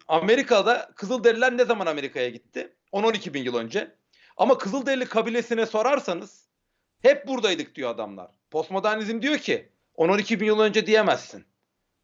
[0.08, 2.72] Amerika'da Kızılderililer ne zaman Amerika'ya gitti?
[2.92, 3.94] 10-12 bin yıl önce.
[4.36, 6.47] Ama Kızılderili kabilesine sorarsanız
[7.02, 8.30] hep buradaydık diyor adamlar.
[8.50, 11.44] Postmodernizm diyor ki 10-12 bin yıl önce diyemezsin.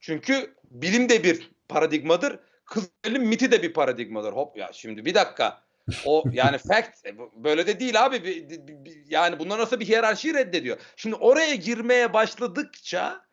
[0.01, 2.39] Çünkü bilim de bir paradigmadır.
[2.65, 4.33] Kızılderili miti de bir paradigmadır.
[4.33, 5.63] Hop ya şimdi bir dakika.
[6.07, 7.05] O yani fact
[7.35, 8.25] böyle de değil abi.
[8.25, 10.79] Bir- bir- bir- Yani bunlar nasıl bir hiyerarşiyi reddediyor.
[10.97, 13.25] Şimdi oraya girmeye başladıkça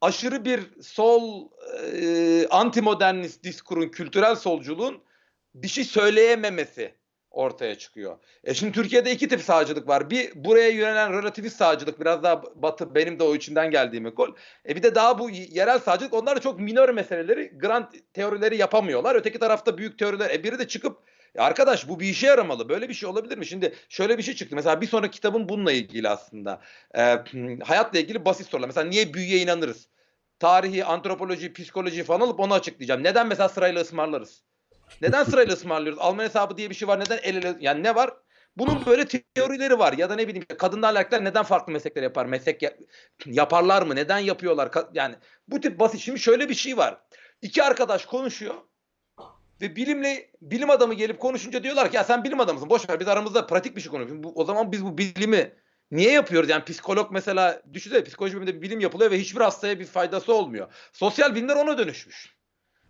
[0.00, 1.48] aşırı bir sol
[1.92, 5.02] e, antimodernist diskurun, kültürel solculuğun
[5.54, 6.94] bir şey söyleyememesi
[7.32, 8.16] ortaya çıkıyor.
[8.44, 10.10] E şimdi Türkiye'de iki tip sağcılık var.
[10.10, 14.34] Bir buraya yönelen relativist sağcılık biraz daha batı benim de o içinden geldiğim ekol.
[14.68, 19.14] E bir de daha bu yerel sağcılık onlar da çok minor meseleleri, grand teorileri yapamıyorlar.
[19.14, 20.30] Öteki tarafta büyük teoriler.
[20.30, 20.98] E biri de çıkıp
[21.34, 22.68] "Ya arkadaş bu bir işe yaramalı.
[22.68, 23.46] Böyle bir şey olabilir mi?
[23.46, 24.56] Şimdi şöyle bir şey çıktı.
[24.56, 26.60] Mesela bir sonraki kitabım bununla ilgili aslında.
[26.94, 27.00] E,
[27.64, 28.66] hayatla ilgili basit sorular.
[28.68, 29.88] Mesela niye büyüye inanırız?
[30.38, 33.02] Tarihi, antropoloji, psikoloji falan alıp onu açıklayacağım.
[33.04, 34.42] Neden mesela sırayla ısmarlarız?
[35.00, 35.98] Neden sırayla ısmarlıyoruz?
[36.02, 37.00] Alman hesabı diye bir şey var.
[37.00, 38.10] Neden el ele yani ne var?
[38.56, 42.26] Bunun böyle teorileri var ya da ne bileyim kadınlar erkekler neden farklı meslekler yapar?
[42.26, 42.76] Meslek ya-
[43.26, 43.96] yaparlar mı?
[43.96, 44.66] Neden yapıyorlar?
[44.68, 45.14] Ka- Yani
[45.48, 46.00] bu tip basit.
[46.00, 46.98] Şimdi şöyle bir şey var.
[47.42, 48.54] İki arkadaş konuşuyor
[49.60, 52.70] ve bilimle bilim adamı gelip konuşunca diyorlar ki ya sen bilim adamısın.
[52.70, 54.22] Boş ver biz aramızda pratik bir şey konuşuyoruz.
[54.22, 55.52] Bu, o zaman biz bu bilimi
[55.90, 56.50] niye yapıyoruz?
[56.50, 60.72] Yani psikolog mesela düşünsene psikoloji biliminde bir bilim yapılıyor ve hiçbir hastaya bir faydası olmuyor.
[60.92, 62.34] Sosyal bilimler ona dönüşmüş.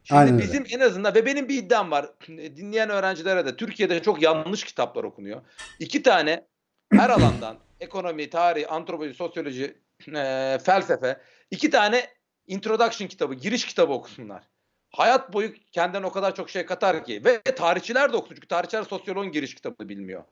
[0.05, 0.45] Şimdi Aynen öyle.
[0.45, 2.11] bizim en azından ve benim bir iddiam var.
[2.29, 5.43] Dinleyen öğrencilere de Türkiye'de çok yanlış kitaplar okunuyor.
[5.79, 6.47] İki tane
[6.93, 12.07] her alandan ekonomi, tarih, antropoloji, sosyoloji, eee, felsefe iki tane
[12.47, 14.43] introduction kitabı, giriş kitabı okusunlar.
[14.91, 18.83] Hayat boyu kendinden o kadar çok şey katar ki ve tarihçiler de okusun çünkü tarihçiler
[18.83, 20.25] sosyoloğun giriş kitabını bilmiyor.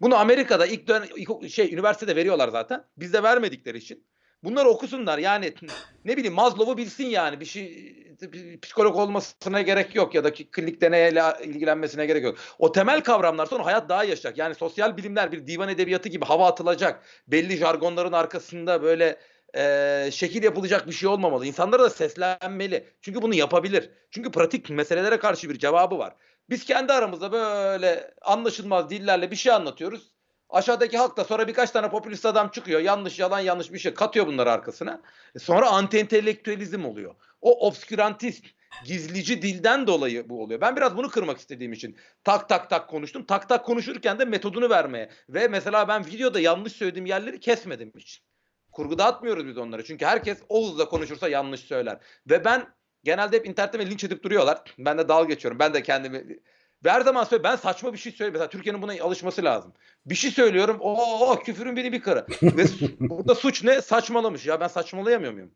[0.00, 2.84] Bunu Amerika'da ilk ilk- şey üniversitede veriyorlar zaten.
[2.96, 4.06] Bizde vermedikleri için.
[4.44, 5.18] Bunları okusunlar.
[5.18, 5.54] Yani
[6.04, 7.40] ne bileyim Maslow'u bilsin yani.
[7.40, 7.94] Bir şey
[8.62, 12.38] psikolog olmasına gerek yok ya da klinik deneyle ilgilenmesine gerek yok.
[12.58, 14.38] O temel kavramlar sonra hayat daha yaşayacak.
[14.38, 17.04] Yani sosyal bilimler bir divan edebiyatı gibi hava atılacak.
[17.26, 19.18] Belli jargonların arkasında böyle
[19.56, 21.46] e, şekil yapılacak bir şey olmamalı.
[21.46, 22.86] İnsanlara da seslenmeli.
[23.00, 23.90] Çünkü bunu yapabilir.
[24.10, 26.14] Çünkü pratik meselelere karşı bir cevabı var.
[26.50, 30.17] Biz kendi aramızda böyle anlaşılmaz dillerle bir şey anlatıyoruz.
[30.50, 32.80] Aşağıdaki halk da sonra birkaç tane popülist adam çıkıyor.
[32.80, 35.02] Yanlış yalan yanlış bir şey katıyor bunları arkasına.
[35.34, 37.14] E Sonra anti entelektüelizm oluyor.
[37.40, 38.44] O obskürantist
[38.84, 40.60] gizlici dilden dolayı bu oluyor.
[40.60, 43.24] Ben biraz bunu kırmak istediğim için tak tak tak konuştum.
[43.24, 48.22] Tak tak konuşurken de metodunu vermeye ve mesela ben videoda yanlış söylediğim yerleri kesmedim hiç.
[48.72, 49.84] Kurguda atmıyoruz biz onları.
[49.84, 51.98] Çünkü herkes o hızla konuşursa yanlış söyler.
[52.30, 52.66] Ve ben
[53.04, 54.74] genelde hep internette linç edip duruyorlar.
[54.78, 55.58] Ben de dalga geçiyorum.
[55.58, 56.38] Ben de kendimi
[56.84, 58.32] ve her zaman söyle ben saçma bir şey söylüyorum.
[58.32, 59.72] Mesela Türkiye'nin buna alışması lazım.
[60.06, 60.76] Bir şey söylüyorum.
[60.80, 62.26] Oo küfürün beni bir kara.
[62.42, 62.64] Ve
[63.00, 63.82] burada suç ne?
[63.82, 64.46] Saçmalamış.
[64.46, 65.50] Ya ben saçmalayamıyor muyum?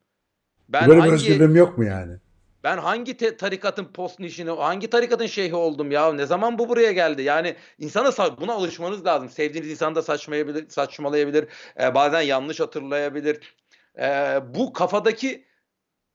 [0.69, 2.17] Ben Böyle hangi özgürlüğüm yok mu yani?
[2.65, 6.13] ben hangi te- tarikatın post nişini, hangi tarikatın şeyhi oldum ya?
[6.13, 7.23] Ne zaman bu buraya geldi?
[7.23, 9.29] Yani insana sa- buna alışmanız lazım.
[9.29, 11.49] Sevdiğiniz insan da saçmayabilir, saçmalayabilir.
[11.81, 13.55] Ee, bazen yanlış hatırlayabilir.
[13.99, 15.45] Ee, bu kafadaki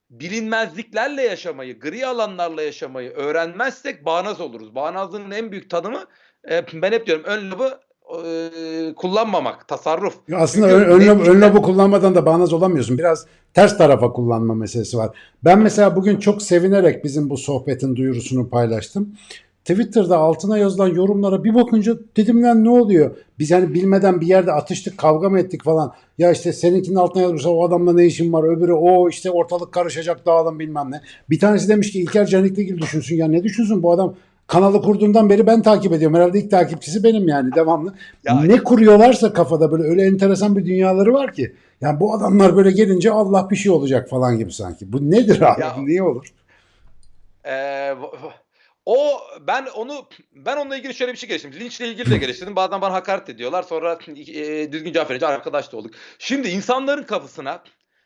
[0.09, 4.75] bilinmezliklerle yaşamayı, gri alanlarla yaşamayı öğrenmezsek bağnaz oluruz.
[4.75, 6.03] Bağnazlığın en büyük tanımı
[6.51, 7.69] e, ben hep diyorum ön lobu
[8.27, 10.15] e, kullanmamak, tasarruf.
[10.27, 12.97] Ya aslında Çünkü ön, ön, lob- neyse- ön lobu kullanmadan da bağnaz olamıyorsun.
[12.97, 15.17] Biraz ters tarafa kullanma meselesi var.
[15.43, 19.15] Ben mesela bugün çok sevinerek bizim bu sohbetin duyurusunu paylaştım.
[19.67, 23.11] Twitter'da altına yazılan yorumlara bir bakınca dedim lan ne oluyor?
[23.39, 25.93] Biz hani bilmeden bir yerde atıştık, kavga mı ettik falan.
[26.17, 28.43] Ya işte seninkinin altına yazmışsa o adamla ne işin var?
[28.57, 31.01] Öbürü o işte ortalık karışacak dağılın bilmem ne.
[31.29, 33.15] Bir tanesi demiş ki İlker Canikligil düşünsün.
[33.15, 34.15] Ya ne düşünsün bu adam?
[34.47, 36.17] Kanalı kurduğundan beri ben takip ediyorum.
[36.17, 37.93] Herhalde ilk takipçisi benim yani devamlı.
[38.25, 41.55] Ya- ne kuruyorlarsa kafada böyle öyle enteresan bir dünyaları var ki.
[41.81, 44.93] Yani bu adamlar böyle gelince Allah bir şey olacak falan gibi sanki.
[44.93, 45.61] Bu nedir abi?
[45.61, 46.27] Ya- Niye olur?
[47.45, 47.93] Ee,
[48.87, 51.59] o ben onu ben onunla ilgili şöyle bir şey geliştirdim.
[51.59, 52.55] Linçle ilgili de geliştirdim.
[52.55, 53.63] Bazen bana hakaret ediyorlar.
[53.63, 55.93] Sonra e, düzgün cevap verince arkadaş da olduk.
[56.19, 57.63] Şimdi insanların kafasına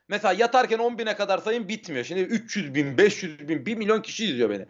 [0.08, 2.06] mesela yatarken 10 bine kadar sayın bitmiyor.
[2.06, 4.66] Şimdi 300 bin, 500 bin, 1 milyon kişi izliyor beni.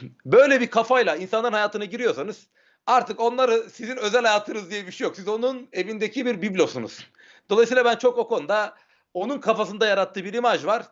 [0.26, 2.46] Böyle bir kafayla insanların hayatına giriyorsanız
[2.86, 5.16] artık onları sizin özel hayatınız diye bir şey yok.
[5.16, 7.06] Siz onun evindeki bir biblosunuz.
[7.50, 8.74] Dolayısıyla ben çok o konuda
[9.14, 10.86] onun kafasında yarattığı bir imaj var.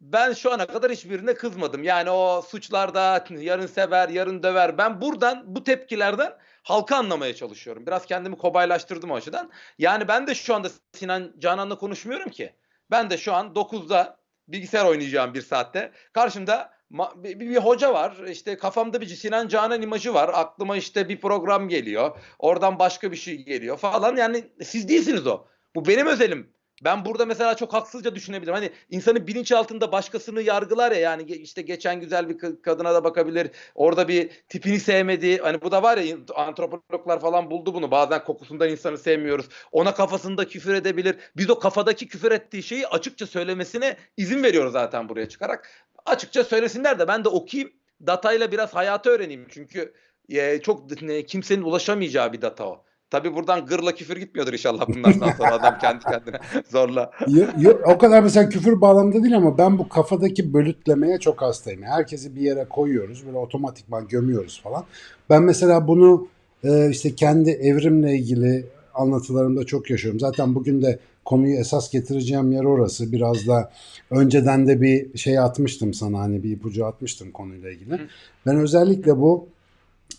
[0.00, 1.82] Ben şu ana kadar hiçbirine kızmadım.
[1.82, 4.78] Yani o suçlarda yarın sever, yarın döver.
[4.78, 6.32] Ben buradan bu tepkilerden
[6.62, 7.86] halka anlamaya çalışıyorum.
[7.86, 9.50] Biraz kendimi kobaylaştırdım o açıdan.
[9.78, 12.52] Yani ben de şu anda Sinan Canan'la konuşmuyorum ki.
[12.90, 15.92] Ben de şu an 9'da bilgisayar oynayacağım bir saatte.
[16.12, 18.16] Karşımda bir, bir- bir hoca var.
[18.28, 20.30] İşte kafamda bir Sinan Canan imajı var.
[20.34, 22.18] Aklıma işte bir program geliyor.
[22.38, 24.16] Oradan başka bir şey geliyor falan.
[24.16, 25.46] Yani siz değilsiniz o.
[25.76, 26.52] Bu benim özelim.
[26.84, 28.54] Ben burada mesela çok haksızca düşünebilirim.
[28.54, 33.50] Hani insanın bilinçaltında başkasını yargılar ya yani işte geçen güzel bir kadına da bakabilir.
[33.74, 35.38] Orada bir tipini sevmedi.
[35.38, 37.90] Hani bu da var ya antropologlar falan buldu bunu.
[37.90, 39.48] Bazen kokusundan insanı sevmiyoruz.
[39.72, 41.16] Ona kafasında küfür edebilir.
[41.36, 45.70] Biz o kafadaki küfür ettiği şeyi açıkça söylemesine izin veriyoruz zaten buraya çıkarak.
[46.06, 47.72] Açıkça söylesinler de ben de okuyayım.
[48.06, 49.46] Datayla biraz hayatı öğreneyim.
[49.48, 49.94] Çünkü
[50.28, 50.90] e, çok
[51.28, 52.84] kimsenin ulaşamayacağı bir data o.
[53.10, 56.36] Tabii buradan gırla küfür gitmiyordur inşallah bundan sonra adam kendi kendine
[56.70, 57.10] zorla.
[57.28, 61.82] Yo- yo- o kadar mesela küfür bağlamında değil ama ben bu kafadaki bölütlemeye çok hastayım.
[61.82, 64.84] Herkesi bir yere koyuyoruz böyle otomatikman gömüyoruz falan.
[65.30, 66.28] Ben mesela bunu
[66.64, 70.20] e, işte kendi evrimle ilgili anlatılarımda çok yaşıyorum.
[70.20, 73.12] Zaten bugün de konuyu esas getireceğim yer orası.
[73.12, 73.72] Biraz da
[74.10, 77.98] önceden de bir şey atmıştım sana hani bir ipucu atmıştım konuyla ilgili.
[78.46, 79.48] Ben özellikle bu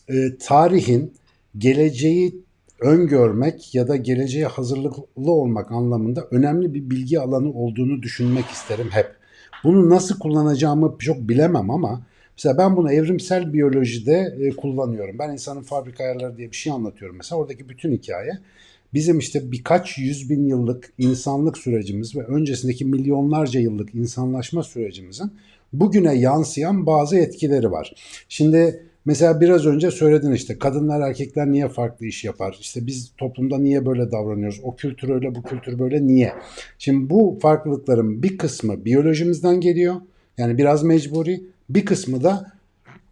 [0.09, 1.13] e, tarihin
[1.57, 2.35] geleceği
[2.81, 9.07] öngörmek ya da geleceğe hazırlıklı olmak anlamında önemli bir bilgi alanı olduğunu düşünmek isterim hep.
[9.63, 12.05] Bunu nasıl kullanacağımı çok bilemem ama
[12.37, 15.19] mesela ben bunu evrimsel biyolojide e, kullanıyorum.
[15.19, 17.41] Ben insanın fabrika ayarları diye bir şey anlatıyorum mesela.
[17.41, 18.31] Oradaki bütün hikaye
[18.93, 25.31] bizim işte birkaç yüz bin yıllık insanlık sürecimiz ve öncesindeki milyonlarca yıllık insanlaşma sürecimizin
[25.73, 27.93] bugüne yansıyan bazı etkileri var.
[28.29, 32.57] Şimdi Mesela biraz önce söyledin işte kadınlar erkekler niye farklı iş yapar?
[32.59, 34.59] İşte biz toplumda niye böyle davranıyoruz?
[34.63, 36.33] O kültür öyle bu kültür böyle niye?
[36.77, 39.95] Şimdi bu farklılıkların bir kısmı biyolojimizden geliyor.
[40.37, 41.41] Yani biraz mecburi.
[41.69, 42.51] Bir kısmı da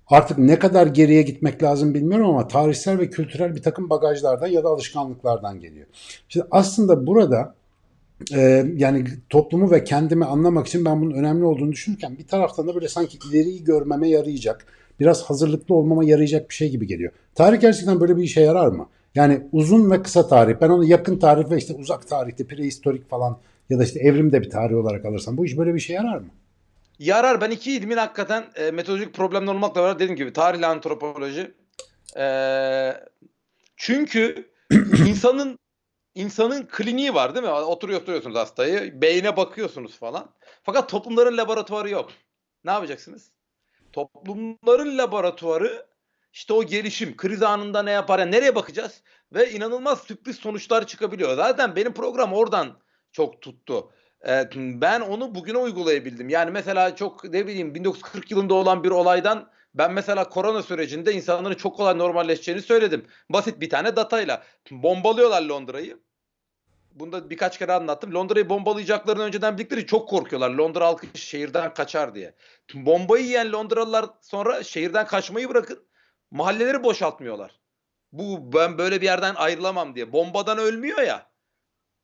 [0.08, 4.63] artık ne kadar geriye gitmek lazım bilmiyorum ama tarihsel ve kültürel bir takım bagajlardan ya
[4.63, 5.88] da alışkanlıklardan geliyor.
[6.30, 7.56] Şimdi aslında burada
[8.34, 12.76] e, yani toplumu ve kendimi anlamak için ben bunun önemli olduğunu düşünürken bir taraftan da
[12.76, 14.65] böyle sanki ileriyi görmeme yarayacak,
[15.00, 17.12] biraz hazırlıklı olmama yarayacak bir şey gibi geliyor.
[17.36, 18.90] Tarih gerçekten böyle bir işe yarar mı?
[19.16, 20.56] Yani uzun ve kısa tarih.
[20.62, 23.38] Ben onu yakın tarih ve işte uzak tarihte prehistorik falan
[23.70, 26.28] ya da işte evrimde bir tarih olarak alırsam bu iş böyle bir şey yarar mı?
[27.00, 27.42] Yarar.
[27.42, 31.52] Ben iki ilmin hakikaten e, metodolojik problemler olmakla beraber dediğim gibi tarihle antropoloji.
[32.18, 32.28] E,
[33.78, 34.50] çünkü
[35.08, 35.60] insanın
[36.16, 37.52] insanın kliniği var değil mi?
[37.52, 39.02] Oturuyor oturuyorsunuz hastayı.
[39.02, 40.30] Beyne bakıyorsunuz falan.
[40.64, 42.10] Fakat toplumların laboratuvarı yok.
[42.66, 43.32] Ne yapacaksınız?
[43.98, 45.86] Toplumların laboratuvarı
[46.34, 48.20] işte o gelişim, kriz anında ne yapar?
[48.20, 49.02] Yani nereye bakacağız?
[49.34, 51.36] Ve inanılmaz sürpriz sonuçlar çıkabiliyor.
[51.36, 52.80] Zaten benim program oradan
[53.12, 53.92] çok tuttu.
[54.28, 56.30] Ee, ben onu bugüne uygulayabildim.
[56.30, 61.56] Yani mesela çok ne bileyim 1940 yılında olan bir olaydan ben mesela korona sürecinde insanların
[61.56, 63.06] çok kolay normalleşeceğini söyledim.
[63.30, 64.44] Basit bir tane datayla.
[64.72, 66.00] Bombalıyorlar Londra'yı.
[67.00, 68.14] Bunu da birkaç kere anlattım.
[68.14, 70.50] Londra'yı bombalayacaklarını önceden bildikleri çok korkuyorlar.
[70.50, 72.34] Londra halkı şehirden kaçar diye.
[72.74, 75.84] Bombayı yiyen Londralılar sonra şehirden kaçmayı bırakın.
[76.32, 77.60] Mahalleleri boşaltmıyorlar.
[78.12, 80.12] Bu ben böyle bir yerden ayrılamam diye.
[80.12, 81.30] Bombadan ölmüyor ya.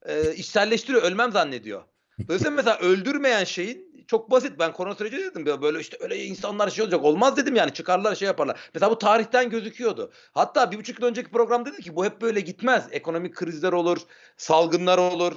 [0.06, 1.04] E, içselleştiriyor.
[1.04, 1.84] Ölmem zannediyor.
[2.28, 4.60] Dolayısıyla mesela öldürmeyen şeyin çok basit.
[4.60, 7.04] Ben korona süreci dedim böyle işte öyle insanlar şey olacak.
[7.04, 8.70] Olmaz dedim yani çıkarlar şey yaparlar.
[8.74, 10.12] Mesela bu tarihten gözüküyordu.
[10.32, 12.88] Hatta bir buçuk yıl önceki program dedi ki bu hep böyle gitmez.
[12.92, 13.98] Ekonomik krizler olur,
[14.38, 15.34] salgınlar olur.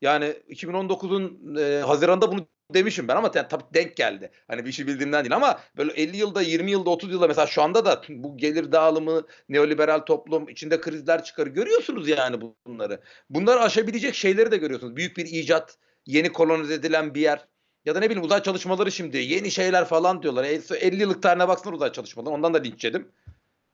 [0.00, 4.30] Yani 2019'un e, Haziran'da bunu demişim ben ama yani, tabii denk geldi.
[4.48, 7.62] Hani bir işi bildiğimden değil ama böyle 50 yılda, 20 yılda, 30 yılda mesela şu
[7.62, 11.46] anda da bu gelir dağılımı, neoliberal toplum, içinde krizler çıkar.
[11.46, 13.00] Görüyorsunuz yani bunları.
[13.30, 14.96] Bunları aşabilecek şeyleri de görüyorsunuz.
[14.96, 17.46] Büyük bir icat, yeni kolonize edilen bir yer.
[17.84, 20.44] Ya da ne bileyim uzay çalışmaları şimdi yeni şeyler falan diyorlar.
[20.44, 22.34] 50 yıllık tarihine baksana uzay çalışmaları.
[22.34, 23.08] Ondan da linç yedim.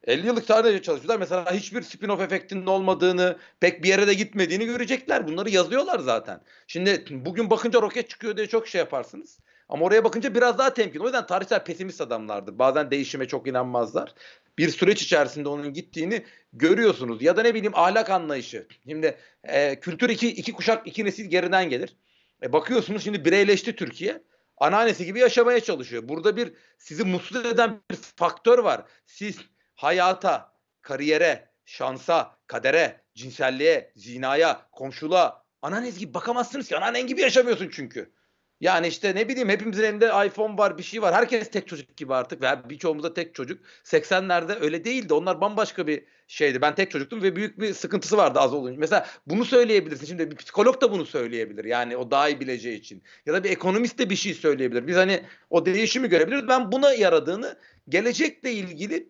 [0.05, 1.21] 50 yıllık tarihte çalışıyorlar.
[1.21, 5.29] Mesela hiçbir spin-off efektinin olmadığını, pek bir yere de gitmediğini görecekler.
[5.29, 6.41] Bunları yazıyorlar zaten.
[6.67, 9.39] Şimdi bugün bakınca roket çıkıyor diye çok şey yaparsınız.
[9.69, 11.01] Ama oraya bakınca biraz daha temkin.
[11.01, 12.59] O yüzden tarihçiler pesimist adamlardır.
[12.59, 14.15] Bazen değişime çok inanmazlar.
[14.59, 17.23] Bir süreç içerisinde onun gittiğini görüyorsunuz.
[17.23, 18.67] Ya da ne bileyim ahlak anlayışı.
[18.89, 21.97] Şimdi e, kültür iki, iki kuşak, iki nesil geriden gelir.
[22.43, 24.23] E, bakıyorsunuz şimdi bireyleşti Türkiye.
[24.57, 26.09] Anneannesi gibi yaşamaya çalışıyor.
[26.09, 28.85] Burada bir sizi mutsuz eden bir faktör var.
[29.07, 29.39] Siz
[29.75, 36.77] hayata, kariyere, şansa, kadere, cinselliğe, zinaya, komşuluğa, anneanneniz gibi bakamazsınız ki.
[36.77, 38.13] Anneannen gibi yaşamıyorsun çünkü.
[38.61, 41.15] Yani işte ne bileyim hepimizin elinde iPhone var bir şey var.
[41.15, 43.65] Herkes tek çocuk gibi artık ve birçoğumuzda tek çocuk.
[43.85, 45.15] 80'lerde öyle değildi.
[45.15, 46.63] Onlar bambaşka bir şeydi.
[46.63, 48.79] Ben tek çocuktum ve büyük bir sıkıntısı vardı az olunca.
[48.79, 50.07] Mesela bunu söyleyebilirsin.
[50.07, 51.65] Şimdi bir psikolog da bunu söyleyebilir.
[51.65, 53.03] Yani o daha iyi bileceği için.
[53.27, 54.87] Ya da bir ekonomist de bir şey söyleyebilir.
[54.87, 56.49] Biz hani o değişimi görebiliriz.
[56.49, 59.09] Ben buna yaradığını gelecekle ilgili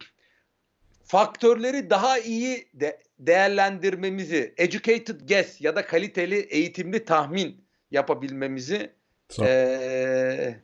[1.04, 8.97] faktörleri daha iyi de değerlendirmemizi, educated guess ya da kaliteli eğitimli tahmin yapabilmemizi
[9.42, 10.56] e,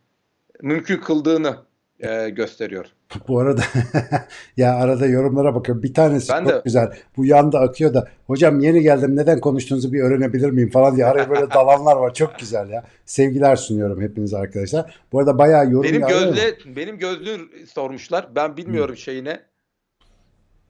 [0.63, 1.57] mümkün kıldığını
[2.01, 2.87] e, gösteriyor.
[3.29, 3.63] Bu arada
[4.57, 5.83] ya arada yorumlara bakıyorum.
[5.83, 6.63] Bir tanesi Ben çok de.
[6.65, 6.93] güzel.
[7.17, 11.31] Bu yanda akıyor da hocam yeni geldim neden konuştuğunuzu bir öğrenebilir miyim falan diye araya
[11.31, 12.15] böyle dalanlar var.
[12.15, 12.85] Çok güzel ya.
[13.05, 14.99] Sevgiler sunuyorum hepinize arkadaşlar.
[15.13, 18.29] Bu arada bayağı yorum Benim gözle benim gözlüğü sormuşlar.
[18.35, 19.41] Ben bilmiyorum şeyine.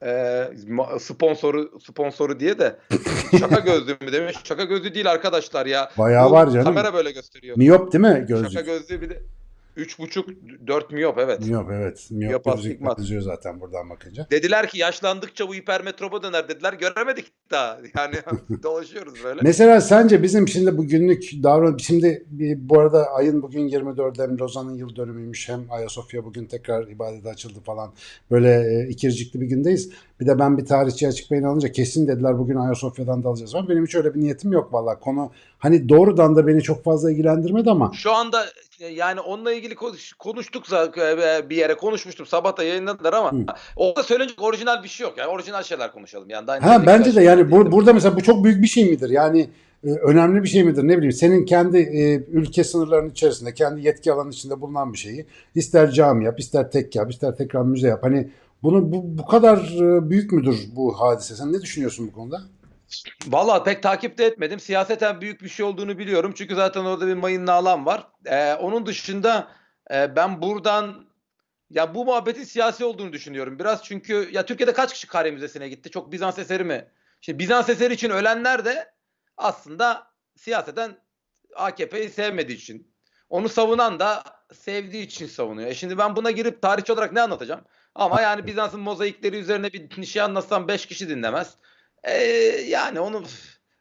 [0.04, 0.50] Ee,
[0.98, 2.76] sponsoru sponsoru diye de
[3.38, 4.36] şaka gözlüğü mü demiş.
[4.44, 5.90] Şaka gözlüğü değil arkadaşlar ya.
[5.98, 6.64] Bayağı Bu var canım.
[6.64, 7.56] Kamera böyle gösteriyor.
[7.56, 8.66] Miyop değil mi Şaka gözlük?
[8.66, 9.22] gözlüğü bir de
[9.76, 11.40] 3,5 4 miyop evet.
[11.40, 12.08] Miyop evet.
[12.10, 14.26] Miyop Miyop yazıyor zaten buradan bakınca.
[14.30, 16.72] Dediler ki yaşlandıkça bu hipermetropa döner dediler.
[16.72, 17.78] Göremedik daha.
[17.98, 18.14] Yani
[18.62, 19.40] dolaşıyoruz böyle.
[19.42, 24.74] Mesela sence bizim şimdi bugünlük davran şimdi bir- bu arada ayın bugün 24'ü hem Lozan'ın
[24.74, 27.92] yıl dönümüymüş hem Ayasofya bugün tekrar ibadete açıldı falan.
[28.30, 29.90] Böyle e, ikircikli bir gündeyiz.
[30.20, 33.68] Bir de ben bir tarihçi açık beyin alınca kesin dediler bugün Ayasofya'dan da alacağız falan.
[33.68, 35.00] Benim hiç öyle bir niyetim yok vallahi.
[35.00, 38.44] Konu hani doğrudan da beni çok fazla ilgilendirmedi ama Şu anda
[38.80, 42.26] e, yani onunla ilgili konuş- konuştuk zaten e, bir yere konuşmuştum.
[42.26, 43.36] Sabah da yayınladılar ama Hı.
[43.76, 45.18] orada söylenecek orijinal bir şey yok.
[45.18, 46.30] Yani orijinal şeyler konuşalım.
[46.30, 47.64] Yani daha Ha bence de yani değil.
[47.66, 49.10] bu, burada mesela bu çok büyük bir şey midir?
[49.10, 49.50] Yani
[49.84, 50.82] e, önemli bir şey midir?
[50.88, 55.26] Ne bileyim senin kendi e, ülke sınırlarının içerisinde, kendi yetki alanının içinde bulunan bir şeyi
[55.54, 58.02] ister cami yap, ister tek yap, ister tekrar müze yap.
[58.02, 58.28] Hani
[58.64, 61.36] bunu bu, bu kadar e, büyük müdür bu hadise?
[61.36, 62.42] Sen ne düşünüyorsun bu konuda?
[63.26, 64.60] Vallahi pek takip de etmedim.
[64.60, 66.32] Siyaseten büyük bir şey olduğunu biliyorum.
[66.36, 68.08] Çünkü zaten orada bir mayınlı alan var.
[68.26, 69.48] Ee, onun dışında
[69.90, 71.06] e, ben buradan
[71.70, 73.58] ya bu muhabbetin siyasi olduğunu düşünüyorum.
[73.58, 75.90] Biraz çünkü ya Türkiye'de kaç kişi Kare Müzesi'ne gitti?
[75.90, 76.88] Çok Bizans eseri mi?
[77.20, 78.92] Şimdi Bizans eseri için ölenler de
[79.36, 80.98] aslında siyaseten
[81.56, 82.94] AKP'yi sevmediği için.
[83.28, 84.22] Onu savunan da
[84.54, 85.70] sevdiği için savunuyor.
[85.70, 87.60] E şimdi ben buna girip tarihçi olarak ne anlatacağım?
[87.94, 91.54] Ama yani Bizans'ın mozaikleri üzerine bir şey anlatsam 5 kişi dinlemez.
[92.04, 92.12] Ee,
[92.68, 93.24] yani onu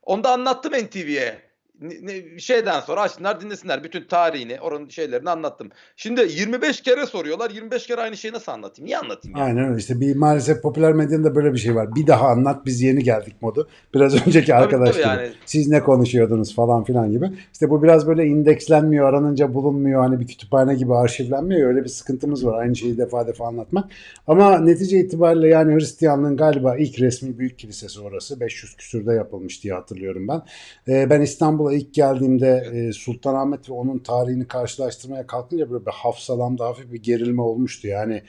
[0.01, 1.52] onu da anlattım NTV'ye.
[1.83, 3.83] Ne- şeyden sonra açsınlar dinlesinler.
[3.83, 5.69] Bütün tarihini, oranın şeylerini anlattım.
[5.95, 7.51] Şimdi 25 kere soruyorlar.
[7.51, 8.85] 25 kere aynı şeyi nasıl anlatayım?
[8.85, 9.37] Niye anlatayım?
[9.37, 9.43] ya?
[9.43, 9.77] Aynen öyle.
[9.77, 11.95] İşte bir maalesef popüler medyanın da böyle bir şey var.
[11.95, 13.67] Bir daha anlat biz yeni geldik modu.
[13.93, 15.07] Biraz önceki arkadaş tabii gibi.
[15.07, 15.29] yani.
[15.45, 17.31] Siz ne konuşuyordunuz falan filan gibi.
[17.53, 20.01] İşte bu biraz böyle indekslenmiyor, aranınca bulunmuyor.
[20.01, 21.69] Hani bir kütüphane gibi arşivlenmiyor.
[21.69, 22.61] Öyle bir sıkıntımız var.
[22.61, 23.85] Aynı şeyi defa defa anlatmak.
[24.27, 28.39] Ama netice itibariyle yani Hristiyanlığın galiba ilk resmi büyük kilisesi orası.
[28.39, 30.41] 500 küsürde yapılmış diye hatırlıyorum ben.
[30.87, 36.65] Ee, ben İstanbul'a ilk geldiğimde e, Sultanahmet ve onun tarihini karşılaştırmaya kalkınca böyle bir hafsalamda
[36.65, 37.87] hafif bir gerilme olmuştu.
[37.87, 38.21] Yani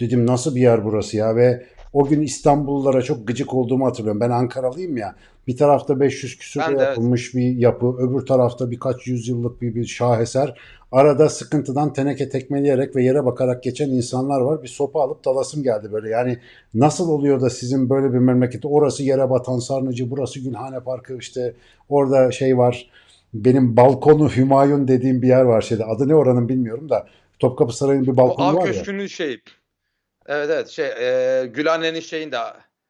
[0.00, 4.20] dedim nasıl bir yer burası ya ve o gün İstanbullulara çok gıcık olduğumu hatırlıyorum.
[4.20, 5.14] Ben Ankaralıyım ya.
[5.46, 6.88] Bir tarafta 500 küsürde Ben de, evet.
[6.88, 10.58] yapılmış bir yapı, öbür tarafta birkaç yüzyıllık bir, bir şaheser.
[10.92, 14.62] Arada sıkıntıdan teneke tekmeleyerek ve yere bakarak geçen insanlar var.
[14.62, 16.08] Bir sopa alıp dalasım geldi böyle.
[16.08, 16.38] Yani
[16.74, 21.54] nasıl oluyor da sizin böyle bir memlekette orası yere batan Sarnıcı, burası Gülhane Parkı işte
[21.88, 22.90] orada şey var.
[23.34, 25.84] Benim balkonu Hümayun dediğim bir yer var şeyde.
[25.84, 27.06] Adı ne oranın bilmiyorum da.
[27.38, 28.72] Topkapı Sarayı'nın bir balkonu var ya.
[28.72, 29.40] Köşkü'nün şey.
[30.28, 32.38] Evet evet şey e, Gülhane'nin şeyinde.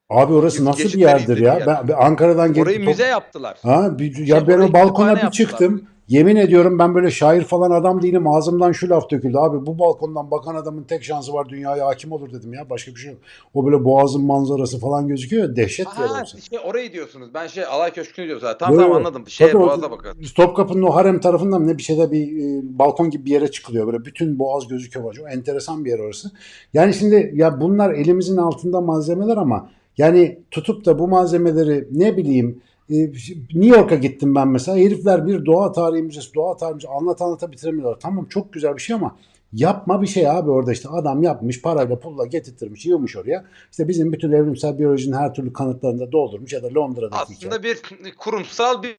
[0.09, 1.55] Abi orası nasıl bir yerdir ya?
[1.55, 1.67] yer.
[1.67, 3.59] Ben, ben Ankara'dan gelip Orayı müze yaptılar.
[3.63, 5.89] Ha, bir, ya Şey, ben o balkona bir çıktım.
[6.09, 8.27] Yemin ediyorum ben böyle şair falan adam değilim.
[8.29, 9.39] Ağzımdan şu laf döküldü.
[9.39, 12.71] Abi bu balkondan bakan adamın tek şansı var dünyaya hakim olur dedim ya.
[12.71, 13.21] Başka bir şey yok.
[13.55, 15.57] O böyle boğazın manzarası falan gözüküyor.
[15.57, 16.43] Dehşet bir yer Ha, orası.
[16.43, 17.29] şey orayı diyorsunuz.
[17.35, 18.71] Ben şey Alay Köşkü'nü diyorum zaten.
[18.71, 19.25] Yo, tamam anladım.
[19.29, 20.17] Şeye Tabii Boğaz'a bakın.
[20.37, 23.87] Topkapı'nın o harem tarafından mı ne bir şeyde bir e, balkon gibi bir yere çıkılıyor.
[23.87, 25.07] Böyle bütün boğaz gözüküyor.
[25.07, 25.13] var.
[25.13, 26.31] Çok enteresan bir yer orası.
[26.75, 32.63] Yani şimdi ya bunlar elimizin altında malzemeler ama yani tutup da bu malzemeleri ne bileyim
[32.91, 34.79] New York'a gittim ben mesela.
[34.79, 38.01] Herifler bir doğa tarihi müzesi, doğa tarihi müzesi anlat anlata bitiremiyorlar.
[38.01, 39.17] Tamam çok güzel bir şey ama
[39.53, 43.45] yapma bir şey abi orada işte adam yapmış parayla pulla getirtmiş yığmış oraya.
[43.71, 47.51] İşte bizim bütün evrimsel biyolojinin her türlü kanıtlarını da doldurmuş ya da Londra'daki hikaye.
[47.51, 47.83] Aslında bir
[48.19, 48.97] kurumsal bir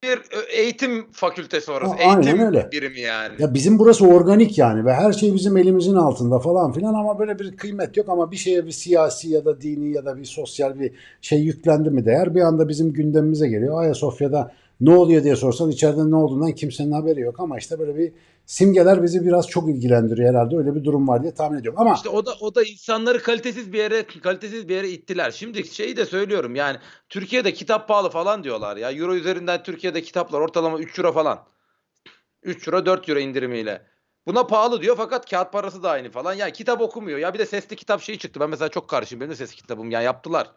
[0.58, 1.94] eğitim fakültesi orası.
[1.94, 2.70] A- aynen Eğitim öyle.
[2.72, 3.34] birimi yani.
[3.40, 7.40] Ya bizim burası organik yani ve her şey bizim elimizin altında falan filan ama böyle
[7.40, 10.80] bir kıymet yok ama bir şeye bir siyasi ya da dini ya da bir sosyal
[10.80, 13.82] bir şey yüklendi mi değer bir anda bizim gündemimize geliyor.
[13.82, 18.14] Ayasofya'da ne oluyor diye sorsan içeride ne olduğundan kimsenin haberi yok ama işte böyle bir
[18.46, 22.10] simgeler bizi biraz çok ilgilendiriyor herhalde öyle bir durum var diye tahmin ediyorum ama İşte
[22.10, 25.32] o da o da insanları kalitesiz bir yere kalitesiz bir yere ittiler.
[25.32, 26.78] Şimdi şeyi de söylüyorum yani
[27.10, 28.92] Türkiye'de kitap pahalı falan diyorlar ya.
[28.92, 31.40] Euro üzerinden Türkiye'de kitaplar ortalama 3 euro falan.
[32.44, 33.86] 3 euro 4 euro indirimiyle.
[34.28, 36.34] Buna pahalı diyor fakat kağıt parası da aynı falan.
[36.34, 37.20] Yani kitap okumuyor.
[37.20, 38.40] Ya bir de sesli kitap şeyi çıktı.
[38.40, 39.22] Ben mesela çok karşıyım.
[39.22, 39.92] Benim de sesli kitabım.
[39.92, 40.52] Yani yaptılar.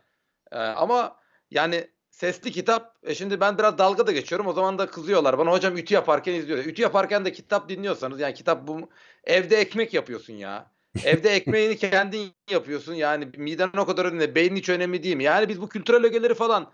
[0.52, 1.16] Ee, ama
[1.50, 4.46] yani sesli kitap e şimdi ben biraz dalga da geçiyorum.
[4.46, 5.38] O zaman da kızıyorlar.
[5.38, 6.58] Bana hocam ütü yaparken izliyor.
[6.58, 8.88] Ütü yaparken de kitap dinliyorsanız yani kitap bu
[9.24, 10.70] evde ekmek yapıyorsun ya.
[11.04, 12.94] Evde ekmeğini kendin yapıyorsun.
[12.94, 14.34] Yani miden o kadar önemli.
[14.34, 15.24] Beynin hiç önemli değil mi?
[15.24, 16.72] Yani biz bu kültürel ögeleri falan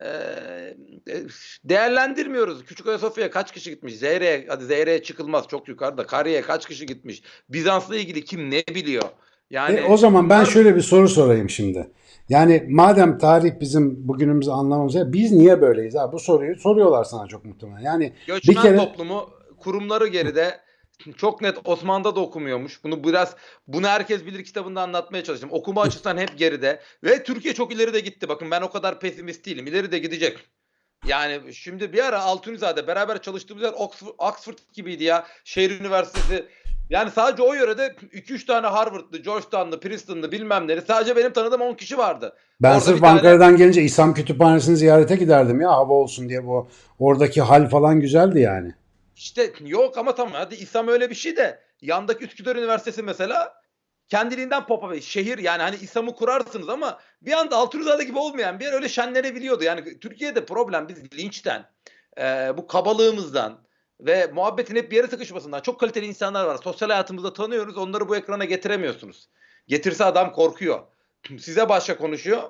[0.00, 1.22] e, e,
[1.64, 2.64] değerlendirmiyoruz.
[2.64, 3.96] Küçük Ayasofya'ya kaç kişi gitmiş?
[3.96, 6.06] Zeyre'ye hadi Zeyre'ye çıkılmaz çok yukarıda.
[6.06, 7.22] Kariye kaç kişi gitmiş?
[7.48, 9.04] Bizans'la ilgili kim ne biliyor?
[9.50, 11.90] Yani E, o zaman ben şöyle bir soru sorayım şimdi.
[12.28, 16.12] Yani madem tarih bizim bugünümüzü anlamamız ya biz niye böyleyiz ha?
[16.12, 17.80] Bu soruyu soruyorlar sana çok muhtemelen.
[17.80, 20.60] Yani Göçmen bir kere- toplumu kurumları geride
[21.16, 22.84] çok net Osmanlı'da da okumuyormuş.
[22.84, 23.36] Bunu biraz
[23.66, 25.50] bunu herkes bilir kitabında anlatmaya çalıştım.
[25.52, 28.28] Okuma açısından hep geride ve Türkiye çok ileri de gitti.
[28.28, 29.66] Bakın ben o kadar pesimist değilim.
[29.66, 30.38] İleri de gidecek.
[31.06, 35.26] Yani şimdi bir ara Altunizade beraber çalıştığımız yer Oxford, Oxford gibiydi ya.
[35.44, 36.46] Şehir Üniversitesi.
[36.90, 40.82] Yani sadece o yörede 2-3 tane Harvard'lı, Georgetown'lı, Princeton'lı bilmem neleri.
[40.86, 42.36] Sadece benim tanıdığım 10 kişi vardı.
[42.62, 46.46] Ben Orada sırf bir tane- Ankara'dan gelince İslam Kütüphanesi'ni ziyarete giderdim ya hava olsun diye
[46.46, 46.68] bu
[46.98, 48.74] oradaki hal falan güzeldi yani.
[49.16, 53.52] İşte yok ama tamam hadi İslam öyle bir şey de yandaki Üsküdar Üniversitesi mesela
[54.08, 58.64] kendiliğinden pop up şehir yani hani İslam'ı kurarsınız ama bir anda Altunizade gibi olmayan bir
[58.64, 59.64] yer öyle şenlenebiliyordu.
[59.64, 61.64] Yani Türkiye'de problem biz linçten,
[62.18, 62.22] e,
[62.56, 63.65] bu kabalığımızdan
[64.00, 66.58] ve muhabbetin hep bir yere sıkışmasından çok kaliteli insanlar var.
[66.64, 69.28] Sosyal hayatımızda tanıyoruz onları bu ekrana getiremiyorsunuz.
[69.68, 70.80] Getirse adam korkuyor.
[71.38, 72.42] Size başka konuşuyor.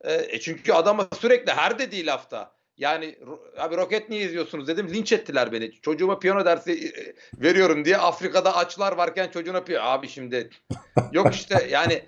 [0.00, 2.54] E, e çünkü adama sürekli her dediği lafta.
[2.76, 3.18] Yani
[3.58, 4.88] abi roket niye izliyorsunuz dedim.
[4.88, 5.72] Linç ettiler beni.
[5.80, 6.92] Çocuğuma piyano dersi e,
[7.44, 9.86] veriyorum diye Afrika'da açlar varken çocuğuna piyano.
[9.86, 10.50] Abi şimdi
[11.12, 12.02] yok işte yani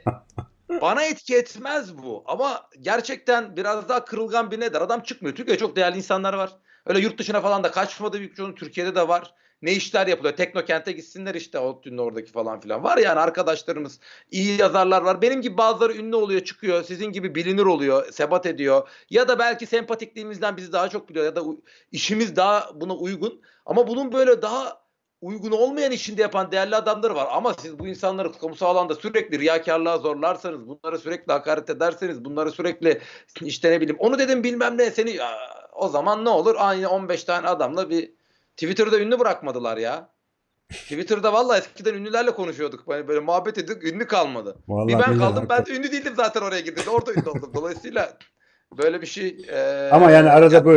[0.69, 2.25] bana etki etmez bu.
[2.27, 4.81] Ama gerçekten biraz daha kırılgan bir nedir?
[4.81, 5.37] Adam çıkmıyor.
[5.37, 6.57] Türkiye'de çok değerli insanlar var.
[6.87, 9.35] Öyle yurt dışına falan da kaçmadı büyük çoğunun Türkiye'de de var.
[9.63, 10.37] Ne işler yapılıyor?
[10.37, 12.85] Teknokent'e gitsinler işte ODTÜ'nün oradaki falan filan.
[12.85, 15.23] Var yani arkadaşlarımız, iyi yazarlar var.
[15.23, 16.83] Benim gibi bazıları ünlü oluyor, çıkıyor.
[16.83, 18.89] Sizin gibi bilinir oluyor, sebat ediyor.
[19.11, 21.43] Ya da belki sempatikliğimizden bizi daha çok biliyor ya da
[21.93, 23.43] işimiz daha buna uygun.
[23.67, 24.86] Ama bunun böyle daha
[25.21, 27.29] uygun olmayan işinde yapan değerli adamları var.
[27.31, 33.01] Ama siz bu insanları kamusal alanda sürekli riyakarlığa zorlarsanız, bunları sürekli hakaret ederseniz, bunları sürekli
[33.41, 35.19] işte ne bileyim onu dedim bilmem ne seni
[35.73, 36.55] o zaman ne olur?
[36.59, 38.13] Aynı 15 tane adamla bir
[38.57, 40.17] Twitter'da ünlü bırakmadılar ya.
[40.69, 42.89] Twitter'da vallahi eskiden ünlülerle konuşuyorduk.
[42.89, 43.85] Böyle, böyle muhabbet ediyorduk.
[43.85, 44.57] Ünlü kalmadı.
[44.69, 45.47] Vallahi bir ben kaldım.
[45.49, 45.81] Ben hakikaten.
[45.81, 46.83] ünlü değildim zaten oraya girdim.
[46.91, 47.53] Orada ünlü oldum.
[47.55, 48.19] Dolayısıyla
[48.79, 50.71] böyle bir şey e, Ama yani arada bu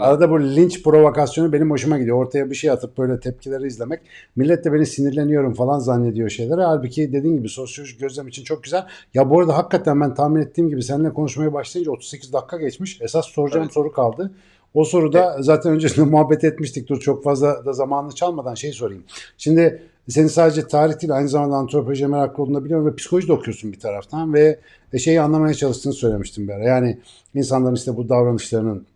[0.00, 2.16] arada bu linç provokasyonu benim hoşuma gidiyor.
[2.16, 4.00] Ortaya bir şey atıp böyle tepkileri izlemek.
[4.36, 6.62] Millet de beni sinirleniyorum falan zannediyor şeylere.
[6.62, 8.86] Halbuki dediğin gibi sosyolojik gözlem için çok güzel.
[9.14, 13.00] Ya bu arada hakikaten ben tahmin ettiğim gibi seninle konuşmaya başlayınca 38 dakika geçmiş.
[13.00, 13.74] Esas soracağım Evet.
[13.74, 14.30] soru kaldı.
[14.74, 16.88] O soruda zaten öncesinde muhabbet etmiştik.
[16.88, 19.04] Dur çok fazla da zamanını çalmadan şey sorayım.
[19.38, 23.72] Şimdi senin sadece tarih değil aynı zamanda antropolojiye meraklı olduğunu biliyorum ve psikoloji de okuyorsun
[23.72, 24.58] bir taraftan ve
[24.98, 26.64] şeyi anlamaya çalıştığını söylemiştim bir ara.
[26.64, 26.98] Yani
[27.34, 28.86] insanların işte bu davranışlarının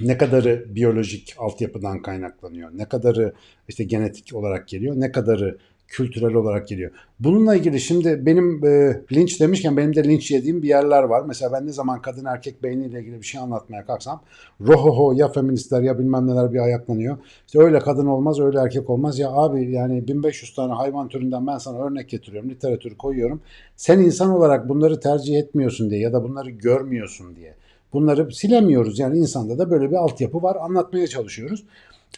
[0.00, 3.32] ne kadarı biyolojik altyapıdan kaynaklanıyor, ne kadarı
[3.68, 5.58] işte genetik olarak geliyor, ne kadarı
[5.88, 6.90] kültürel olarak geliyor.
[7.20, 11.22] Bununla ilgili şimdi benim e, linç demişken benim de linç yediğim bir yerler var.
[11.26, 14.22] Mesela ben ne zaman kadın erkek beyniyle ilgili bir şey anlatmaya kalksam
[14.60, 17.18] rohoho ya feministler ya bilmem neler bir ayaklanıyor.
[17.46, 19.18] İşte öyle kadın olmaz öyle erkek olmaz.
[19.18, 23.40] Ya abi yani 1500 tane hayvan türünden ben sana örnek getiriyorum, literatürü koyuyorum.
[23.76, 27.54] Sen insan olarak bunları tercih etmiyorsun diye ya da bunları görmüyorsun diye.
[27.92, 28.98] Bunları silemiyoruz.
[28.98, 30.56] Yani insanda da böyle bir altyapı var.
[30.60, 31.64] Anlatmaya çalışıyoruz.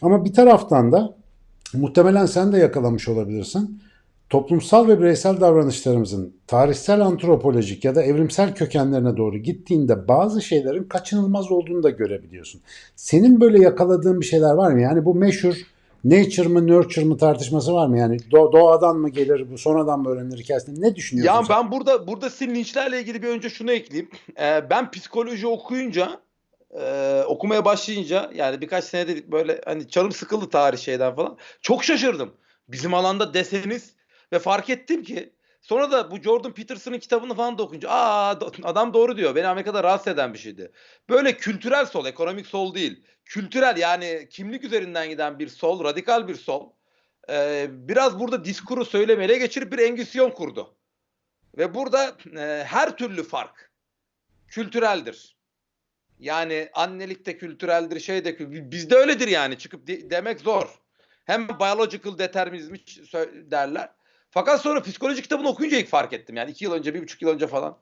[0.01, 1.20] Ama bir taraftan da
[1.73, 3.81] muhtemelen sen de yakalamış olabilirsin.
[4.29, 11.51] Toplumsal ve bireysel davranışlarımızın tarihsel antropolojik ya da evrimsel kökenlerine doğru gittiğinde bazı şeylerin kaçınılmaz
[11.51, 12.61] olduğunu da görebiliyorsun.
[12.95, 14.81] Senin böyle yakaladığın bir şeyler var mı?
[14.81, 15.55] Yani bu meşhur
[16.03, 17.97] nature mı nurture mı tartışması var mı?
[17.97, 21.33] Yani do- doğadan mı gelir bu sonradan mı öğrenilir hikayesinde ne düşünüyorsun?
[21.33, 21.55] Ya sen?
[21.55, 24.09] ben burada burada sizin linçlerle ilgili bir önce şunu ekleyeyim.
[24.41, 26.09] Ee, ben psikoloji okuyunca
[26.79, 31.37] e, okumaya başlayınca yani birkaç senedir böyle hani canım sıkıldı tarih şeyden falan.
[31.61, 32.33] Çok şaşırdım.
[32.67, 33.95] Bizim alanda deseniz
[34.33, 38.93] ve fark ettim ki sonra da bu Jordan Peterson'ın kitabını falan da okuyunca aa adam
[38.93, 39.35] doğru diyor.
[39.35, 40.71] Beni Amerika'da rahatsız eden bir şeydi.
[41.09, 43.03] Böyle kültürel sol, ekonomik sol değil.
[43.25, 46.71] Kültürel yani kimlik üzerinden giden bir sol, radikal bir sol.
[47.29, 50.75] Ee, biraz burada diskuru söylemi ele geçirip bir engisyon kurdu.
[51.57, 53.71] Ve burada e, her türlü fark
[54.47, 55.40] kültüreldir.
[56.21, 60.79] Yani annelik de kültüreldir, şey de kül- bizde öyledir yani çıkıp de- demek zor.
[61.25, 62.75] Hem biological determinizm
[63.51, 63.89] derler.
[64.29, 66.35] Fakat sonra psikoloji kitabını okuyunca ilk fark ettim.
[66.35, 67.77] Yani iki yıl önce, bir buçuk yıl önce falan.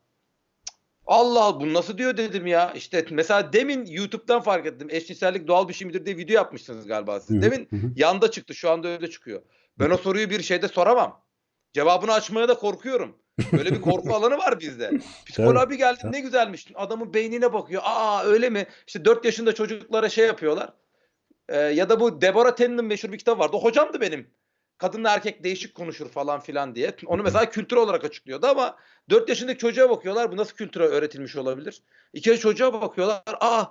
[1.06, 2.74] Allah Allah bu nasıl diyor dedim ya.
[2.76, 4.88] İşte mesela demin YouTube'dan fark ettim.
[4.92, 7.42] Eşcinsellik doğal bir şey midir diye video yapmışsınız galiba siz.
[7.42, 9.42] Demin yanda çıktı şu anda öyle çıkıyor.
[9.80, 11.22] Ben o soruyu bir şeyde soramam.
[11.74, 13.18] Cevabını açmaya da korkuyorum.
[13.52, 14.92] Böyle bir korku alanı var bizde.
[15.26, 16.68] Psikoloğa bir geldim ne güzelmiş.
[16.76, 17.82] Adamın beynine bakıyor.
[17.86, 18.68] Aa öyle mi?
[18.88, 20.74] İşte 4 yaşında çocuklara şey yapıyorlar.
[21.50, 23.58] Ee, ya da bu Deborah Tennant'ın meşhur bir kitabı vardı.
[23.58, 24.28] O hocamdı benim.
[24.78, 26.96] Kadınla erkek değişik konuşur falan filan diye.
[27.06, 28.78] Onu mesela kültür olarak açıklıyordu ama
[29.10, 30.32] 4 yaşındaki çocuğa bakıyorlar.
[30.32, 31.84] Bu nasıl kültüre öğretilmiş olabilir?
[32.14, 33.24] 2 yaş çocuğa bakıyorlar.
[33.40, 33.66] Aa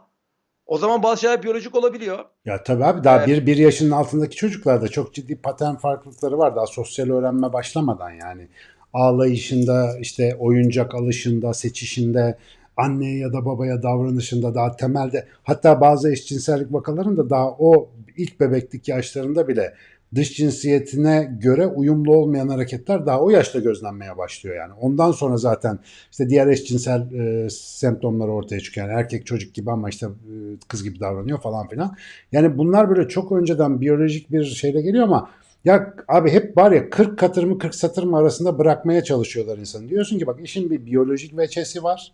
[0.69, 2.19] o zaman bazı şeyler biyolojik olabiliyor.
[2.45, 3.29] Ya tabii abi daha Evet.
[3.29, 6.57] bir, bir yaşının altındaki çocuklarda çok ciddi patern farklılıkları var.
[6.57, 8.49] Daha sosyal öğrenme başlamadan yani.
[8.93, 12.39] Ağlayışında, işte oyuncak alışında, seçişinde,
[12.77, 18.89] anneye ya da babaya davranışında daha temelde hatta bazı eşcinsellik vakalarında daha o ilk bebeklik
[18.89, 19.75] yaşlarında bile
[20.15, 24.73] dış cinsiyetine göre uyumlu olmayan hareketler daha o yaşta gözlenmeye başlıyor yani.
[24.81, 25.79] Ondan sonra zaten
[26.11, 28.89] işte diğer eşcinsel e, semptomlar ortaya çıkıyor.
[28.89, 30.33] Yani erkek çocuk gibi ama işte e,
[30.69, 31.97] kız gibi davranıyor falan filan.
[32.33, 35.31] Yani bunlar böyle çok önceden biyolojik bir şeyle geliyor ama
[35.65, 39.89] ya abi hep var ya 40 katır mı 40 satır mı arasında bırakmaya çalışıyorlar insanı.
[39.89, 42.13] Diyorsun ki bak işin bir biyolojik veçesi var.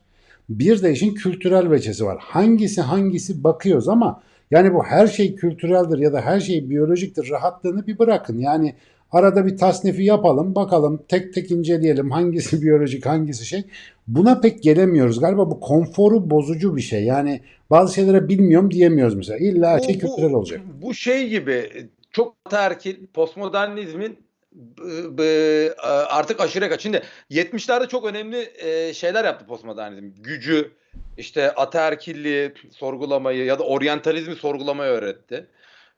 [0.49, 2.19] Bir de işin kültürel veçesi var.
[2.21, 7.87] Hangisi hangisi bakıyoruz ama yani bu her şey kültüreldir ya da her şey biyolojiktir rahatlığını
[7.87, 8.39] bir bırakın.
[8.39, 8.75] Yani
[9.13, 13.63] arada bir tasnifi yapalım bakalım tek tek inceleyelim hangisi biyolojik hangisi şey.
[14.07, 15.21] Buna pek gelemiyoruz.
[15.21, 17.05] Galiba bu konforu bozucu bir şey.
[17.05, 17.41] Yani
[17.71, 19.39] bazı şeylere bilmiyorum diyemiyoruz mesela.
[19.39, 20.61] İlla her şey Bu- kültürel bu- olacak.
[20.83, 21.71] Bu şey gibi
[22.11, 24.19] çok terkil postmodernizmin
[26.11, 26.81] artık aşırı kaç.
[26.81, 30.07] Şimdi 70'lerde çok önemli e, şeyler yaptı postmodernizm.
[30.23, 30.71] Gücü,
[31.17, 35.47] işte ataerkilliği sorgulamayı ya da oryantalizmi sorgulamayı öğretti.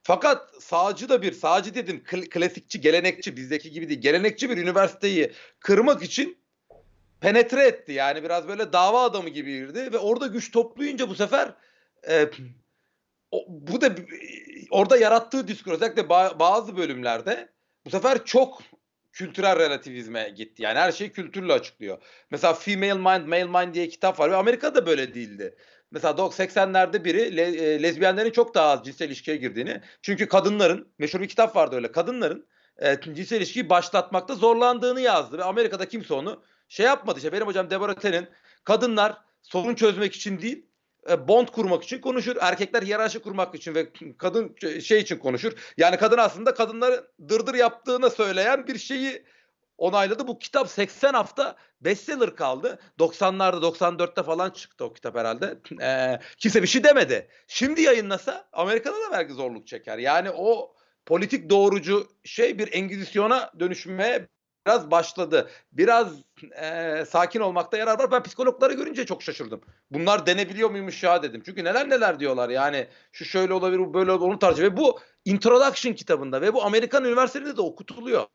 [0.03, 4.01] Fakat sağcı da bir, sağcı dedim kl- klasikçi, gelenekçi bizdeki gibi değil.
[4.01, 6.39] Gelenekçi bir üniversiteyi kırmak için
[7.21, 7.93] penetre etti.
[7.93, 11.55] Yani biraz böyle dava adamı gibi girdi ve orada güç toplayınca bu sefer
[12.09, 12.31] e,
[13.49, 13.95] bu da
[14.71, 17.49] orada yarattığı diskur özellikle ba- bazı bölümlerde
[17.85, 18.63] bu sefer çok
[19.17, 20.63] kültürel relativizme gitti.
[20.63, 21.99] Yani her şeyi kültürle açıklıyor.
[22.31, 25.55] Mesela Female Mind, Male Mind diye kitap var ve Amerika'da böyle değildi.
[25.91, 29.81] mesela 80'lerde biri le, e, lezbiyenlerin çok daha az cinsel ilişkiye girdiğini.
[30.03, 31.93] Çünkü kadınların meşhur bir kitap vardı öyle.
[31.93, 32.47] Kadınların
[32.79, 37.19] e, cinsel ilişkiyi başlatmakta zorlandığını yazdı ve Amerika'da kimse onu şey yapmadı.
[37.19, 38.29] İşte benim hocam Deborah Tenn'in
[38.65, 40.67] kadınlar sorun çözmek için değil
[41.29, 42.37] bond kurmak için konuşur.
[42.41, 43.87] Erkekler hiyerarşi kurmak için ve
[44.19, 45.53] kadın şey için konuşur.
[45.77, 49.25] Yani kadın aslında kadınların dırdır yaptığını söyleyen bir şeyi
[49.79, 50.27] onayladı.
[50.27, 52.79] Bu kitap 80 hafta bestseller kaldı.
[52.99, 55.59] 90'larda 94'te falan çıktı o kitap herhalde.
[55.83, 57.29] Ee, kimse bir şey demedi.
[57.47, 59.99] Şimdi yayınlasa Amerika'da da belki zorluk çeker.
[59.99, 60.75] Yani o
[61.07, 64.29] politik doğrucu şey bir engizisyona dönüşmeye
[64.67, 65.49] biraz başladı.
[65.73, 66.09] Biraz
[66.63, 68.11] e, sakin olmakta yarar var.
[68.11, 69.61] Ben psikologları görünce çok şaşırdım.
[69.91, 71.43] Bunlar denebiliyor muymuş ya dedim.
[71.47, 72.49] Çünkü neler neler diyorlar.
[72.49, 74.63] Yani şu şöyle olabilir, bu böyle olur, onu tarzı.
[74.63, 78.27] Ve bu Introduction kitabında ve bu Amerikan üniversitelerinde de okutuluyor.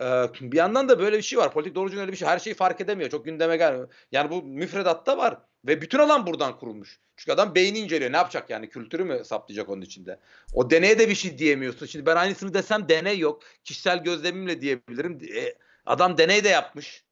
[0.00, 1.52] Ee, bir yandan da böyle bir şey var.
[1.52, 2.28] Politik doğrucunun öyle bir şey.
[2.28, 3.10] Her şeyi fark edemiyor.
[3.10, 3.92] Çok gündeme gelmiyor.
[4.12, 5.38] Yani bu müfredatta var.
[5.66, 7.00] Ve bütün alan buradan kurulmuş.
[7.16, 8.12] Çünkü adam beyni inceliyor.
[8.12, 8.68] Ne yapacak yani?
[8.68, 10.18] Kültürü mü saplayacak onun içinde?
[10.54, 11.86] O deneye de bir şey diyemiyorsun.
[11.86, 13.42] Şimdi ben aynısını desem deney yok.
[13.64, 15.18] Kişisel gözlemimle diyebilirim.
[15.36, 15.54] E,
[15.86, 17.04] adam deney de yapmış.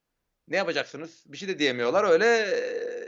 [0.49, 1.11] Ne yapacaksınız?
[1.27, 2.05] Bir şey de diyemiyorlar.
[2.05, 2.27] Öyle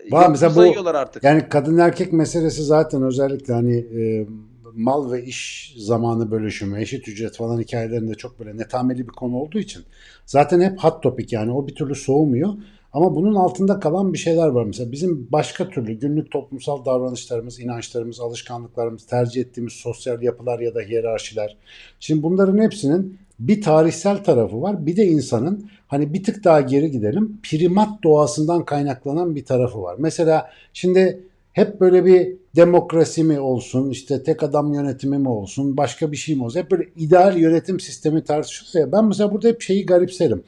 [0.07, 1.24] e, Var, mesela bu- sayıyorlar artık.
[1.24, 4.26] Yani kadın erkek meselesi zaten özellikle hani e,
[4.74, 9.59] mal ve iş zamanı bölüşümü, eşit ücret falan hikayelerinde çok böyle netameli bir konu olduğu
[9.59, 9.84] için
[10.26, 12.53] zaten hep hot topic yani o bir türlü soğumuyor.
[12.93, 14.64] Ama bunun altında kalan bir şeyler var.
[14.64, 20.80] Mesela bizim başka türlü günlük toplumsal davranışlarımız, inançlarımız, alışkanlıklarımız, tercih ettiğimiz sosyal yapılar ya da
[20.80, 21.57] hiyerarşiler.
[22.01, 24.86] Şimdi bunların hepsinin bir tarihsel tarafı var.
[24.86, 27.41] Bir de insanın hani bir tık daha geri gidelim.
[27.43, 29.97] Primat doğasından kaynaklanan bir tarafı var.
[29.99, 31.20] Mesela şimdi
[31.53, 36.36] hep böyle bir demokrasi mi olsun, işte tek adam yönetimi mi olsun, başka bir şey
[36.36, 36.61] mi olsun?
[36.61, 38.93] Hep böyle ideal yönetim sistemi tartışılıyor.
[38.93, 40.43] Ben mesela burada hep şeyi garipserim.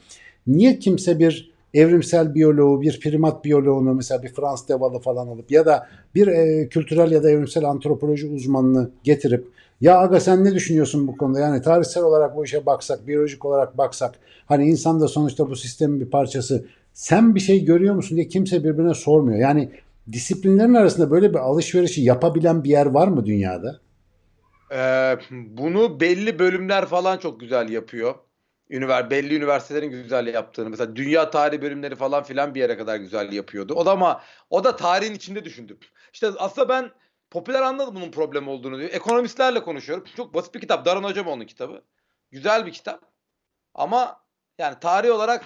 [0.47, 5.65] Niye kimse bir evrimsel biyoloğu, bir primat biyoloğunu mesela bir Frans Deval'ı falan alıp ya
[5.65, 9.47] da bir e, kültürel ya da evrimsel antropoloji uzmanını getirip
[9.83, 11.39] ya aga sen ne düşünüyorsun bu konuda?
[11.39, 14.15] Yani tarihsel olarak bu işe baksak, biyolojik olarak baksak
[14.45, 16.65] hani insan da sonuçta bu sistemin bir parçası.
[16.93, 19.39] Sen bir şey görüyor musun diye kimse birbirine sormuyor.
[19.39, 19.71] Yani
[20.11, 23.79] disiplinlerin arasında böyle bir alışverişi yapabilen bir yer var mı dünyada?
[24.75, 28.15] Ee, bunu belli bölümler falan çok güzel yapıyor.
[28.69, 30.69] Ünivers belli üniversitelerin güzel yaptığını.
[30.69, 33.73] Mesela dünya tarihi bölümleri falan filan bir yere kadar güzel yapıyordu.
[33.73, 35.79] O da ama o da tarihin içinde düşündüm.
[36.13, 36.91] İşte aslında ben
[37.31, 38.89] popüler anladım bunun problem olduğunu diyor.
[38.93, 40.05] Ekonomistlerle konuşuyorum.
[40.17, 40.85] Çok basit bir kitap.
[40.85, 41.83] Daran Hocamoğlu'nun kitabı.
[42.31, 43.01] Güzel bir kitap.
[43.73, 44.23] Ama
[44.57, 45.45] yani tarih olarak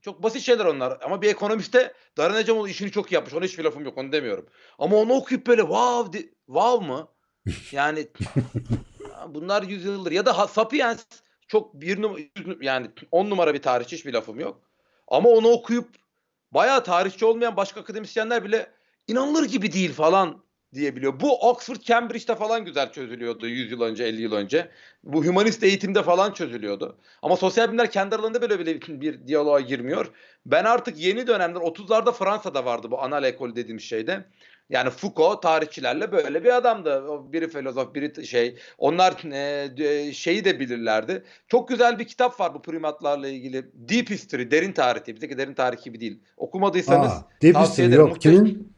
[0.00, 0.98] çok basit şeyler onlar.
[1.02, 3.34] Ama bir ekonomiste Daran Hocamoğlu işini çok iyi yapmış.
[3.34, 3.98] Ona hiçbir lafım yok.
[3.98, 4.46] Onu demiyorum.
[4.78, 7.08] Ama onu okuyup böyle wow, de, wow mı?
[7.72, 8.08] Yani
[9.28, 10.12] bunlar yüzyıldır.
[10.12, 11.04] Ya da Sapiens
[11.48, 12.20] çok bir numara
[12.60, 14.60] yani on numara bir tarihçi hiçbir lafım yok.
[15.08, 15.88] Ama onu okuyup
[16.52, 18.72] bayağı tarihçi olmayan başka akademisyenler bile
[19.08, 21.20] inanılır gibi değil falan diyebiliyor.
[21.20, 24.70] Bu Oxford Cambridge'de falan güzel çözülüyordu 100 yıl önce 50 yıl önce.
[25.04, 26.98] Bu humanist eğitimde falan çözülüyordu.
[27.22, 30.10] Ama sosyal bilimler kendi aralarında böyle bile bir diyaloğa girmiyor.
[30.46, 34.24] Ben artık yeni dönemler 30'larda Fransa'da vardı bu anal ekol dediğim şeyde.
[34.70, 37.04] Yani Foucault tarihçilerle böyle bir adamdı.
[37.32, 38.58] Biri filozof, biri şey.
[38.78, 41.24] Onlar e, de- şeyi de bilirlerdi.
[41.48, 43.70] Çok güzel bir kitap var bu primatlarla ilgili.
[43.74, 45.14] Deep History, derin tarih diye.
[45.14, 46.20] Bizdeki derin tarih gibi değil.
[46.36, 48.00] Okumadıysanız Aa, Deep History ederim.
[48.06, 48.20] yok.
[48.20, 48.74] Kimin?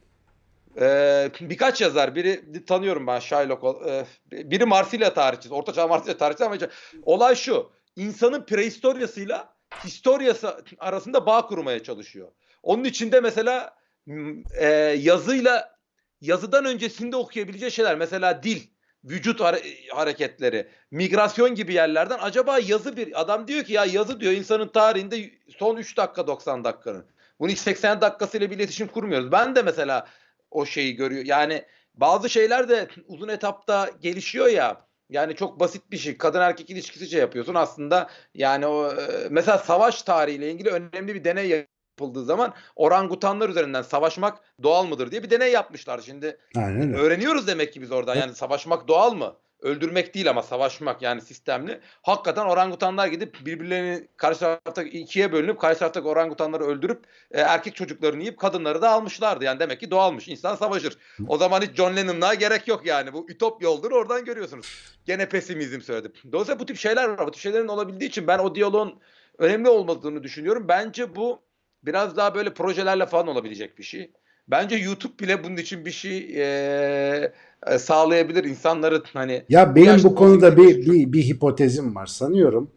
[0.81, 2.15] ee, birkaç yazar.
[2.15, 3.65] Biri tanıyorum ben Shylock.
[3.89, 4.05] e,
[4.51, 5.55] biri Marsilya tarihçisi.
[5.55, 6.57] Ortaçağ Marsilya tarihçisi ama
[7.03, 7.71] olay şu.
[7.97, 12.29] İnsanın prehistoryasıyla historiası arasında bağ kurmaya çalışıyor.
[12.63, 13.75] Onun içinde mesela
[14.07, 14.67] m, e,
[14.99, 15.76] yazıyla
[16.21, 17.97] yazıdan öncesinde okuyabileceği şeyler.
[17.97, 18.61] Mesela dil,
[19.05, 24.33] vücut hare- hareketleri, migrasyon gibi yerlerden acaba yazı bir adam diyor ki ya yazı diyor
[24.33, 27.07] insanın tarihinde son 3 dakika 90 dakikanın.
[27.41, 29.33] Bunu ilk 80 dakikasıyla bir iletişim kurmuyoruz.
[29.33, 30.07] Ben de mesela
[30.51, 31.25] o şeyi görüyor.
[31.25, 31.65] Yani
[31.95, 34.87] bazı şeyler de uzun etapta gelişiyor ya.
[35.11, 36.19] Yani çok basit bir şey.
[36.19, 38.11] Kadın erkek ilişkisi şey yapıyorsun aslında.
[38.35, 41.67] Yani o e, mesela savaş tarihiyle ilgili önemli bir deney
[42.01, 46.01] yapıldığı zaman orangutanlar üzerinden savaşmak doğal mıdır diye bir deney yapmışlar.
[46.01, 48.15] Şimdi Aynen öğreniyoruz demek ki biz oradan.
[48.15, 49.35] Yani savaşmak doğal mı?
[49.61, 51.81] Öldürmek değil ama savaşmak yani sistemli.
[52.03, 58.21] Hakikaten orangutanlar gidip birbirlerini karşı tarafta ikiye bölünüp karşı taraftaki orangutanları öldürüp e, erkek çocuklarını
[58.21, 59.45] yiyip kadınları da almışlardı.
[59.45, 60.29] Yani demek ki doğalmış.
[60.29, 60.99] İnsan savaşır.
[61.29, 63.13] O zaman hiç John Lennon'lığa gerek yok yani.
[63.13, 64.67] Bu ütopya olduğunu oradan görüyorsunuz.
[65.07, 66.13] Gene pesimizm söyledim.
[66.33, 67.27] Dolayısıyla bu tip şeyler var.
[67.27, 69.01] Bu tip şeylerin olabildiği için ben o diyaloğun
[69.39, 70.65] önemli olmadığını düşünüyorum.
[70.69, 71.47] Bence bu
[71.83, 74.11] biraz daha böyle projelerle falan olabilecek bir şey.
[74.49, 77.33] Bence YouTube bile bunun için bir şey e,
[77.79, 82.71] sağlayabilir insanların hani Ya benim bu konuda bir, bir, bir hipotezim var sanıyorum.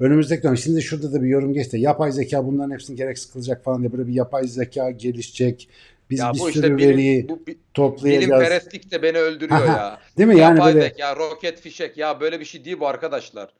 [0.00, 1.78] Önümüzdeki dönem şimdi şurada da bir yorum geçti.
[1.78, 5.68] Yapay zeka bunların hepsini gereksiz kılacak falan diye böyle bir yapay zeka gelişecek.
[6.10, 8.22] Biz Ya bir sürü işte bilim, veriyi bu bi- toplayacağız.
[8.26, 9.98] bilimperestlik de beni öldürüyor Aha, ya.
[10.18, 10.38] Değil mi?
[10.38, 13.54] Yani Yapay böyle zeka, roket, fişek ya böyle bir şey değil bu arkadaşlar.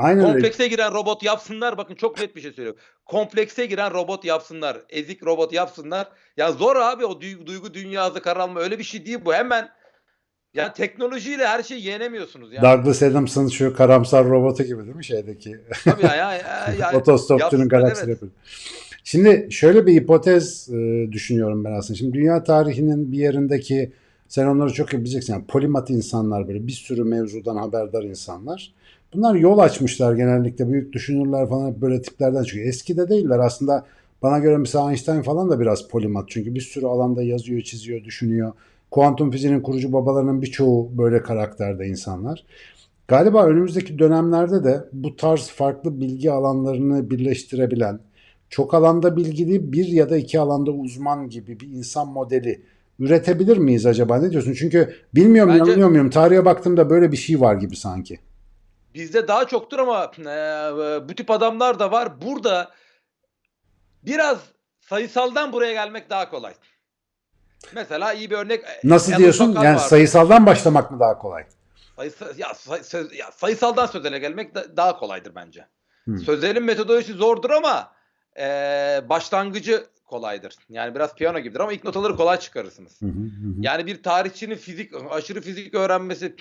[0.00, 0.32] Aynen öyle.
[0.32, 1.78] Komplekse giren robot yapsınlar.
[1.78, 2.80] Bakın çok net bir şey söylüyorum.
[3.06, 4.78] Komplekse giren robot yapsınlar.
[4.88, 6.08] Ezik robot yapsınlar.
[6.36, 9.34] Ya zor abi o duygu, duygu dünyası karalma öyle bir şey değil bu.
[9.34, 9.68] Hemen
[10.54, 12.62] ya teknolojiyle her şeyi yenemiyorsunuz ya.
[12.62, 15.56] Douglas Adams'ın şu karamsar robotu gibi değil mi şeydeki?
[15.84, 16.92] Tabii ya, ya, ya, ya.
[16.92, 18.32] Otostopçunun yapsınlar, galaksisi evet.
[19.04, 21.98] Şimdi şöyle bir hipotez e, düşünüyorum ben aslında.
[21.98, 23.92] Şimdi dünya tarihinin bir yerindeki
[24.28, 25.32] sen onları çok iyi bileceksin.
[25.32, 28.74] Yani polimat insanlar böyle bir sürü mevzudan haberdar insanlar.
[29.14, 30.72] Bunlar yol açmışlar genellikle.
[30.72, 32.66] Büyük düşünürler falan böyle tiplerden çıkıyor.
[32.66, 33.86] Eskide değiller aslında.
[34.22, 36.24] Bana göre mesela Einstein falan da biraz polimat.
[36.28, 38.52] Çünkü bir sürü alanda yazıyor, çiziyor, düşünüyor.
[38.90, 42.44] Kuantum fiziğinin kurucu babalarının birçoğu böyle karakterde insanlar.
[43.08, 48.00] Galiba önümüzdeki dönemlerde de bu tarz farklı bilgi alanlarını birleştirebilen,
[48.50, 52.62] çok alanda bilgili bir ya da iki alanda uzman gibi bir insan modeli
[52.98, 54.16] üretebilir miyiz acaba?
[54.20, 54.52] Ne diyorsun?
[54.52, 56.10] Çünkü bilmiyorum Bence- yanılıyor muyum?
[56.10, 58.18] Tarihe baktığımda böyle bir şey var gibi sanki.
[58.94, 60.24] Bizde daha çoktur ama e,
[61.08, 62.22] bu tip adamlar da var.
[62.22, 62.70] Burada
[64.02, 64.38] biraz
[64.80, 66.54] sayısaldan buraya gelmek daha kolay.
[67.74, 68.64] Mesela iyi bir örnek.
[68.64, 69.52] e, Nasıl Alan diyorsun?
[69.52, 69.88] Yani vardı.
[69.88, 71.44] sayısaldan başlamak mı daha kolay?
[72.36, 75.66] Ya, say- söz- ya sayısaldan sözele gelmek da- daha kolaydır bence.
[76.04, 76.18] Hmm.
[76.18, 77.92] Sözelin metodolojisi zordur ama
[78.38, 78.44] e,
[79.08, 80.54] başlangıcı kolaydır.
[80.68, 83.02] Yani biraz piyano gibidir ama ilk notaları kolay çıkarırsınız.
[83.02, 83.54] Hı hı, hı hı.
[83.60, 86.36] Yani bir tarihçinin fizik, aşırı fizik öğrenmesi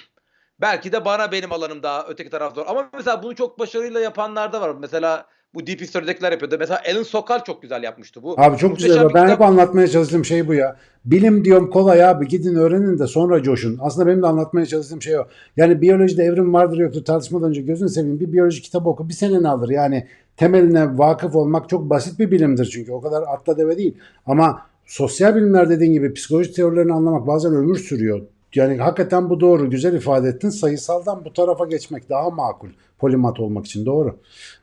[0.62, 2.66] belki de bana benim alanım daha öteki taraf zor.
[2.68, 4.76] Ama mesela bunu çok başarıyla yapanlar da var.
[4.80, 6.56] Mesela bu Deep History'dekiler yapıyordu.
[6.60, 8.36] Mesela Alan Sokal çok güzel yapmıştı bu.
[8.38, 9.04] Abi çok Muhteşem güzel.
[9.04, 9.30] Ben kitap.
[9.30, 10.76] hep anlatmaya çalıştığım şey bu ya.
[11.06, 12.28] Bilim diyorum kolay abi.
[12.28, 13.78] Gidin öğrenin de sonra coşun.
[13.82, 15.24] Aslında benim de anlatmaya çalıştığım şey o.
[15.58, 19.10] Yani biyolojide evrim vardır yoktur tartışmadan önce gözünü seveyim bir biyoloji kitabı oku.
[19.10, 19.70] Bir seneni alır.
[19.70, 20.08] Yani
[20.38, 22.92] temeline vakıf olmak çok basit bir bilimdir çünkü.
[22.92, 23.98] O kadar atla deve değil.
[24.26, 28.22] Ama sosyal bilimler dediğin gibi psikoloji teorilerini anlamak bazen ömür sürüyor.
[28.56, 29.70] Yani hakikaten bu doğru.
[29.70, 30.50] Güzel ifade ettin.
[30.50, 32.70] Sayısaldan bu tarafa geçmek daha makul.
[33.00, 34.20] Polimat olmak için doğru.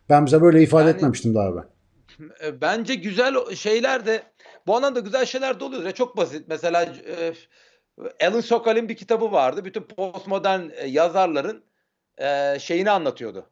[0.09, 1.65] Ben bize böyle ifade Yani- etmemiştim daha ben.
[2.45, 4.23] E, Bence güzel şeyler de
[4.67, 5.83] bu anlamda güzel şeyler de oluyor.
[5.83, 6.45] Ya çok basit.
[6.49, 7.33] Mesela e,
[8.27, 9.65] Alan Sokal'in bir kitabı vardı.
[9.65, 11.65] Bütün postmodern e, yazarların
[12.59, 13.47] şeyini anlatıyordu.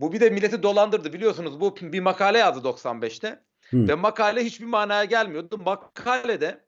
[0.00, 1.60] Bu bir de milleti dolandırdı biliyorsunuz.
[1.60, 3.40] Bu bir makale yazdı 95'te.
[3.70, 3.88] Hı.
[3.88, 5.58] Ve makale hiçbir manaya gelmiyordu.
[5.58, 6.60] Makalede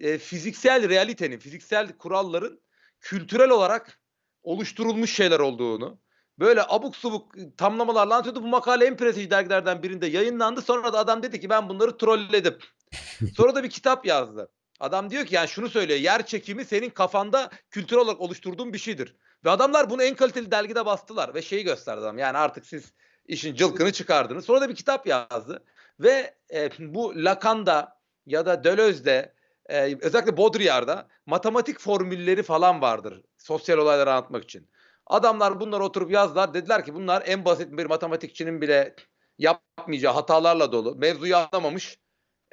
[0.00, 2.60] e, fiziksel realitenin, fiziksel kuralların
[3.00, 4.00] kültürel olarak
[4.42, 5.98] oluşturulmuş şeyler olduğunu,
[6.38, 8.42] böyle abuk subuk tamlamalarla anlatıyordu.
[8.42, 10.62] Bu makale en prestijli dergilerden birinde yayınlandı.
[10.62, 12.58] Sonra da adam dedi ki ben bunları trolledim.
[13.36, 14.48] Sonra da bir kitap yazdı.
[14.80, 16.00] Adam diyor ki yani şunu söylüyor.
[16.00, 19.16] Yer çekimi senin kafanda kültürel olarak oluşturduğun bir şeydir.
[19.44, 21.34] Ve adamlar bunu en kaliteli dergide bastılar.
[21.34, 22.18] Ve şeyi gösterdi adam.
[22.18, 22.92] Yani artık siz
[23.26, 24.44] işin cılkını çıkardınız.
[24.44, 25.64] Sonra da bir kitap yazdı.
[26.00, 29.34] Ve e, bu Lacan'da ya da Deleuze'de
[29.68, 33.22] e, özellikle Baudrillard'da matematik formülleri falan vardır.
[33.38, 34.70] Sosyal olayları anlatmak için.
[35.06, 36.54] Adamlar bunları oturup yazdılar.
[36.54, 38.94] Dediler ki bunlar en basit bir matematikçinin bile
[39.38, 40.96] yapmayacağı hatalarla dolu.
[40.96, 41.98] Mevzuyu anlamamış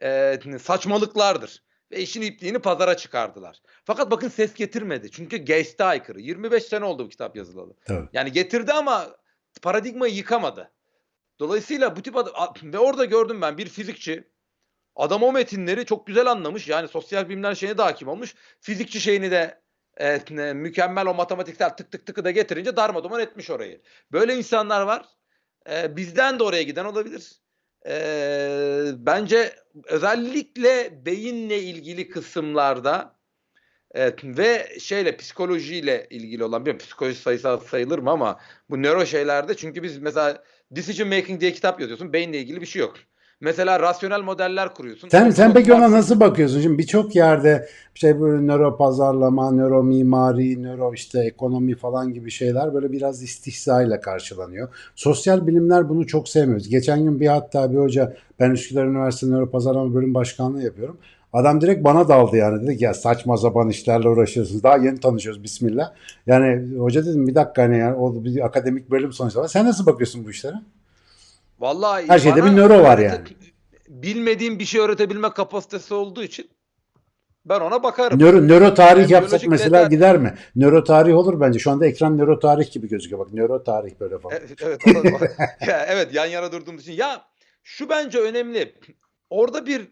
[0.02, 1.64] e, saçmalıklardır.
[1.92, 3.62] Ve işin ipliğini pazara çıkardılar.
[3.84, 5.12] Fakat bakın ses getirmedi.
[5.12, 6.22] Çünkü Geist'e aykırı.
[6.22, 7.74] 25 sene oldu bu kitap yazılalı.
[7.86, 8.08] Tabii.
[8.14, 9.16] Yani getirdi ama
[9.62, 10.72] paradigmayı yıkamadı.
[11.40, 14.30] Dolayısıyla bu tip adam, ve orada gördüm ben bir fizikçi
[14.96, 16.68] adam o metinleri çok güzel anlamış.
[16.68, 18.36] Yani sosyal bilimler şeyine de hakim olmuş.
[18.62, 19.62] Fizikçi şeyini de
[19.98, 20.20] e,
[20.54, 23.82] mükemmel o matematiksel tık tık tıkı da getirince darmadağın etmiş orayı.
[24.12, 25.06] Böyle insanlar var.
[25.70, 27.32] E, bizden de oraya giden olabilir.
[27.88, 33.16] E, bence özellikle beyinle ilgili kısımlarda
[33.96, 38.40] Evet, ve şeyle psikolojiyle ilgili olan bilmiyorum psikoloji sayısal sayılır mı ama
[38.70, 42.80] bu nöro şeylerde çünkü biz mesela decision making diye kitap yazıyorsun beyinle ilgili bir şey
[42.80, 42.96] yok.
[43.42, 45.10] Mesela rasyonel modeller kuruyorsun.
[45.10, 46.62] Sen, sen peki ona nasıl bakıyorsun?
[46.62, 52.74] Şimdi birçok yerde şey böyle nöro pazarlama, nöro mimari, nöro işte ekonomi falan gibi şeyler
[52.74, 54.70] böyle biraz istihzayla karşılanıyor.
[54.96, 56.70] Sosyal bilimler bunu çok sevmiyoruz.
[56.70, 60.98] Geçen gün bir hatta bir hoca ben Üsküdar Üniversitesi Nöro Pazarlama Bölüm Başkanlığı yapıyorum.
[61.34, 62.64] Adam direkt bana daldı yani.
[62.64, 64.64] Dedi ki ya saçma sapan işlerle uğraşıyorsunuz.
[64.64, 65.92] Daha yeni tanışıyoruz bismillah.
[66.28, 69.48] Yani hoca dedim bir dakika hani yani o bir akademik bölüm sonuçta.
[69.48, 70.56] Sen nasıl bakıyorsun bu işlere?
[71.60, 73.24] Vallahi Her şeyde bir nöro var yani.
[73.88, 76.50] Bilmediğim bir şey öğretebilme kapasitesi olduğu için
[77.46, 78.20] ben ona bakarım.
[78.20, 80.36] Nöro, nöro tarih Yani yapsak mesela detay- gider mi?
[80.56, 81.60] Nöro tarih olur bence.
[81.60, 83.20] Şu anda ekran nöro tarih gibi gözüküyor.
[83.26, 84.38] Bak nöro tarih böyle falan.
[84.38, 84.82] Evet, evet,
[85.68, 86.94] ya, evet yan yana durduğumuz için.
[86.94, 87.26] Ya
[87.64, 88.76] şu bence önemli.
[89.30, 89.92] Orada bir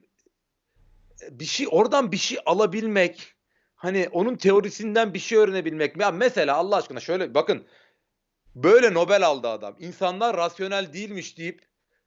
[1.32, 3.36] bir şey oradan bir şey alabilmek,
[3.76, 5.98] hani onun teorisinden bir şey öğrenebilmek.
[5.98, 7.64] Ya mesela Allah aşkına şöyle bakın
[8.56, 9.76] böyle Nobel aldı adam.
[9.80, 11.62] İnsanlar rasyonel değilmiş deyip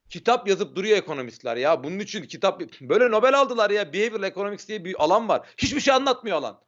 [0.09, 1.83] kitap yazıp duruyor ekonomistler ya.
[1.83, 3.93] Bunun için kitap böyle Nobel aldılar ya.
[3.93, 5.47] Behavioral Economics diye bir alan var.
[5.57, 6.59] Hiçbir şey anlatmıyor alan.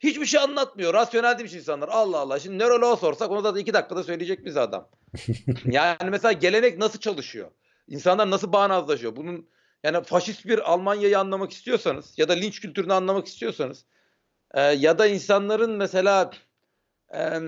[0.00, 0.94] Hiçbir şey anlatmıyor.
[0.94, 1.88] Rasyonel demiş insanlar.
[1.88, 2.38] Allah Allah.
[2.38, 4.88] Şimdi nöroloğa sorsak onu da iki dakikada söyleyecek bize adam.
[5.64, 7.50] yani mesela gelenek nasıl çalışıyor?
[7.88, 9.16] İnsanlar nasıl bağnazlaşıyor?
[9.16, 9.48] Bunun
[9.82, 13.84] yani faşist bir Almanya'yı anlamak istiyorsanız ya da linç kültürünü anlamak istiyorsanız
[14.54, 16.30] e, ya da insanların mesela
[17.14, 17.40] e,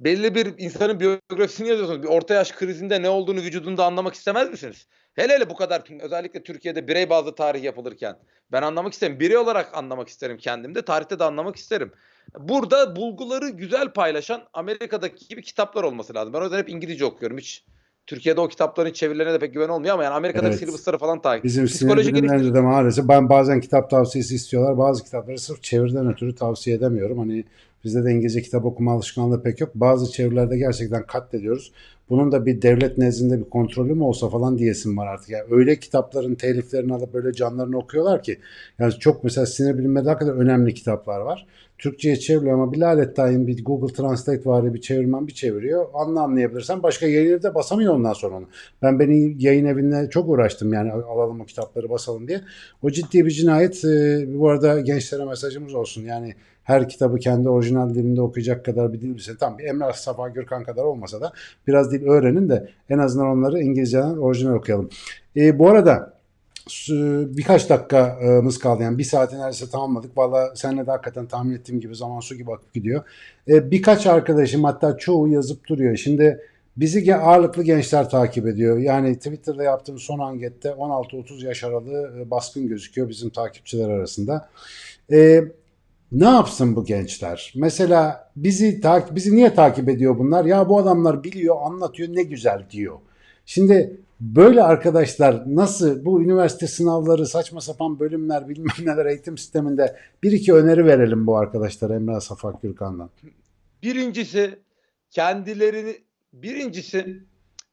[0.00, 2.02] belli bir insanın biyografisini yazıyorsunuz.
[2.02, 4.86] Bir orta yaş krizinde ne olduğunu vücudunda anlamak istemez misiniz?
[5.14, 8.16] Hele hele bu kadar özellikle Türkiye'de birey bazlı tarih yapılırken
[8.52, 9.20] ben anlamak isterim.
[9.20, 10.82] Birey olarak anlamak isterim kendimde.
[10.82, 11.92] Tarihte de anlamak isterim.
[12.38, 16.32] Burada bulguları güzel paylaşan Amerika'daki gibi kitaplar olması lazım.
[16.32, 17.38] Ben o yüzden hep İngilizce okuyorum.
[17.38, 17.64] Hiç
[18.06, 20.58] Türkiye'de o kitapların çevirilerine de pek güven olmuyor ama yani Amerika'daki Evet.
[20.58, 21.44] syllabus'ları falan takip.
[21.44, 24.78] Bizim Psikoloji sinir bilimlerinde de maalesef ben bazen kitap tavsiyesi istiyorlar.
[24.78, 27.18] Bazı kitapları sırf çeviriden ötürü tavsiye edemiyorum.
[27.18, 27.44] Hani
[27.84, 29.70] bizde de İngilizce kitap okuma alışkanlığı pek yok.
[29.74, 31.72] Bazı çevirilerde gerçekten katlediyoruz.
[32.10, 35.30] Bunun da bir devlet nezdinde bir kontrolü mü olsa falan diyesim var artık.
[35.30, 38.38] Yani öyle kitapların teliflerini alıp böyle canlarını okuyorlar ki.
[38.78, 41.46] Yani çok mesela sinir bilimleri hakikaten önemli kitaplar var.
[41.80, 45.86] Türkçe'ye çevriliyor ama bir lalet bir Google Translate vari bir çevirmen bir çeviriyor.
[45.94, 48.46] Anla anlayabilirsen başka yayın de basamıyor ondan sonra onu.
[48.82, 52.40] Ben beni yayın evine çok uğraştım yani alalım o kitapları basalım diye.
[52.82, 53.84] O ciddi bir cinayet.
[53.84, 56.02] Ee, bu arada gençlere mesajımız olsun.
[56.02, 56.34] Yani
[56.70, 59.36] her kitabı kendi orijinal dilinde okuyacak kadar bir dil bilsin.
[59.36, 61.32] Tam bir Emrah Safa Gürkan kadar olmasa da
[61.66, 64.88] biraz dil öğrenin de en azından onları İngilizceden orijinal okuyalım.
[65.36, 66.20] Ee, bu arada
[67.36, 68.82] birkaç dakikamız kaldı.
[68.82, 70.16] Yani bir saati neredeyse tamamladık.
[70.16, 73.02] Valla senle de hakikaten tahmin ettiğim gibi zaman su gibi akıp gidiyor.
[73.48, 75.96] Ee, birkaç arkadaşım hatta çoğu yazıp duruyor.
[75.96, 76.40] Şimdi
[76.76, 78.78] bizi ağırlıklı gençler takip ediyor.
[78.78, 84.48] Yani Twitter'da yaptığım son ankette 16-30 yaş aralığı e, baskın gözüküyor bizim takipçiler arasında.
[85.12, 85.44] Ee,
[86.12, 87.52] ne yapsın bu gençler?
[87.56, 90.44] Mesela bizi tak bizi niye takip ediyor bunlar?
[90.44, 92.98] Ya bu adamlar biliyor, anlatıyor, ne güzel diyor.
[93.46, 100.32] Şimdi böyle arkadaşlar nasıl bu üniversite sınavları, saçma sapan bölümler, bilmem neler eğitim sisteminde bir
[100.32, 103.10] iki öneri verelim bu arkadaşlara Emrah Safak Gürkan'dan.
[103.82, 104.58] Birincisi
[105.10, 105.96] kendilerini
[106.32, 107.20] birincisi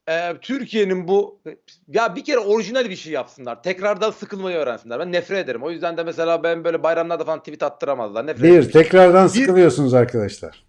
[0.10, 1.42] e, Türkiye'nin bu
[1.88, 3.64] ya bir kere orijinal bir şey yapsınlar.
[3.64, 5.00] Tekrardan sıkılmayı öğrensinler.
[5.00, 5.64] Ben nefret ederim.
[5.64, 8.28] O yüzden de mesela ben böyle bayramlarda falan tweet attıramazlar.
[8.28, 8.68] Nefret ederim.
[8.68, 10.64] Bir, tekrardan sıkılıyorsunuz arkadaşlar.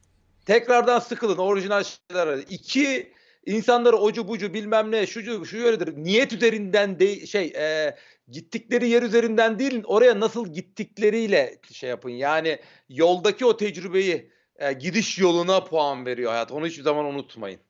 [0.46, 1.36] Tekrardan sıkılın.
[1.36, 2.26] Orijinal şeyler.
[2.26, 2.46] arayın.
[2.50, 3.12] İki,
[3.46, 5.96] insanları ocu bucu bilmem ne şucu şu yöredir.
[5.96, 7.96] Niyet üzerinden de şey e,
[8.28, 12.10] gittikleri yer üzerinden değil oraya nasıl gittikleriyle şey yapın.
[12.10, 12.58] Yani
[12.88, 16.52] yoldaki o tecrübeyi e, gidiş yoluna puan veriyor hayat.
[16.52, 17.60] Onu hiçbir zaman unutmayın.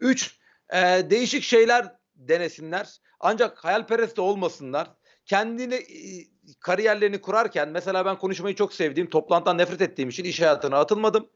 [0.00, 0.38] Üç,
[0.74, 3.00] e, değişik şeyler denesinler.
[3.20, 4.90] Ancak hayalperest de olmasınlar.
[5.26, 6.24] Kendini e,
[6.60, 11.30] kariyerlerini kurarken mesela ben konuşmayı çok sevdiğim, toplantıdan nefret ettiğim için iş hayatına atılmadım.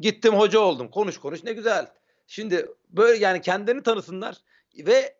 [0.00, 0.90] Gittim hoca oldum.
[0.90, 1.86] Konuş konuş ne güzel.
[2.26, 4.36] Şimdi böyle yani kendilerini tanısınlar
[4.78, 5.19] ve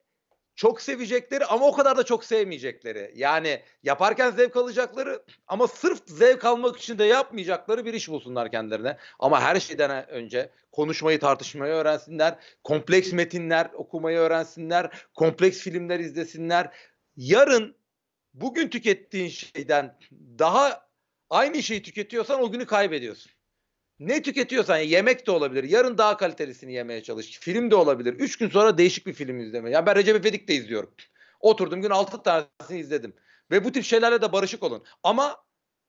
[0.55, 3.13] çok sevecekleri ama o kadar da çok sevmeyecekleri.
[3.17, 8.97] Yani yaparken zevk alacakları ama sırf zevk almak için de yapmayacakları bir iş bulsunlar kendilerine.
[9.19, 12.39] Ama her şeyden önce konuşmayı tartışmayı öğrensinler.
[12.65, 14.91] Kompleks metinler okumayı öğrensinler.
[15.15, 16.71] Kompleks filmler izlesinler.
[17.17, 17.77] Yarın
[18.35, 19.99] bugün tükettiğin şeyden
[20.39, 20.89] daha
[21.31, 23.33] aynı şeyi tüketiyorsan o günü kaybediyorsun.
[24.01, 25.65] Ne tüketiyorsan yani yemek de olabilir.
[25.65, 27.39] Yarın daha kalitelisini yemeye çalış.
[27.41, 28.15] Film de olabilir.
[28.15, 29.71] Üç gün sonra değişik bir film izleme.
[29.71, 30.91] Yani ben Recep İvedik de izliyorum.
[31.41, 33.15] Oturdum gün altı tanesini izledim.
[33.51, 34.83] Ve bu tip şeylerle de barışık olun.
[35.03, 35.37] Ama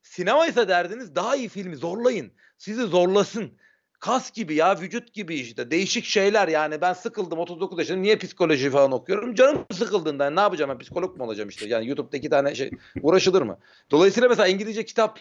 [0.01, 2.32] sinema ise derdiniz daha iyi filmi zorlayın.
[2.57, 3.51] Sizi zorlasın.
[3.99, 8.70] Kas gibi ya vücut gibi işte değişik şeyler yani ben sıkıldım 39 yaşında niye psikoloji
[8.70, 12.55] falan okuyorum canım sıkıldığında ne yapacağım ben psikolog mu olacağım işte yani YouTube'da iki tane
[12.55, 13.59] şey uğraşılır mı?
[13.91, 15.20] Dolayısıyla mesela İngilizce kitap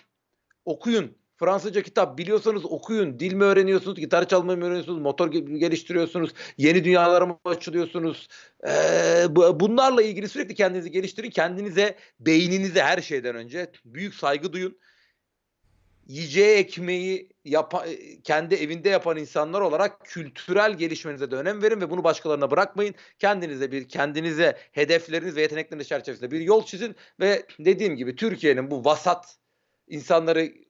[0.64, 3.20] okuyun Fransızca kitap biliyorsanız okuyun.
[3.20, 8.28] Dil mi öğreniyorsunuz, gitar çalmayı mı öğreniyorsunuz, motor geliştiriyorsunuz, yeni dünyalara mı açılıyorsunuz?
[8.68, 9.26] Ee,
[9.60, 11.30] bunlarla ilgili sürekli kendinizi geliştirin.
[11.30, 14.78] Kendinize, beyninize her şeyden önce büyük saygı duyun.
[16.06, 17.84] Yiyeceği ekmeği yapa,
[18.24, 22.94] kendi evinde yapan insanlar olarak kültürel gelişmenize de önem verin ve bunu başkalarına bırakmayın.
[23.18, 28.84] Kendinize bir kendinize hedefleriniz ve yetenekleriniz çerçevesinde bir yol çizin ve dediğim gibi Türkiye'nin bu
[28.84, 29.36] vasat
[29.88, 30.69] insanları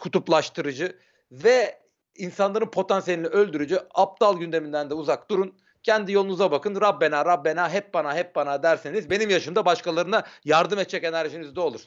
[0.00, 0.98] kutuplaştırıcı
[1.32, 1.78] ve
[2.16, 5.54] insanların potansiyelini öldürücü aptal gündeminden de uzak durun.
[5.82, 6.80] Kendi yolunuza bakın.
[6.80, 11.80] Rabbena, Rabbena, hep bana, hep bana derseniz benim yaşımda başkalarına yardım edecek enerjiniz de olur.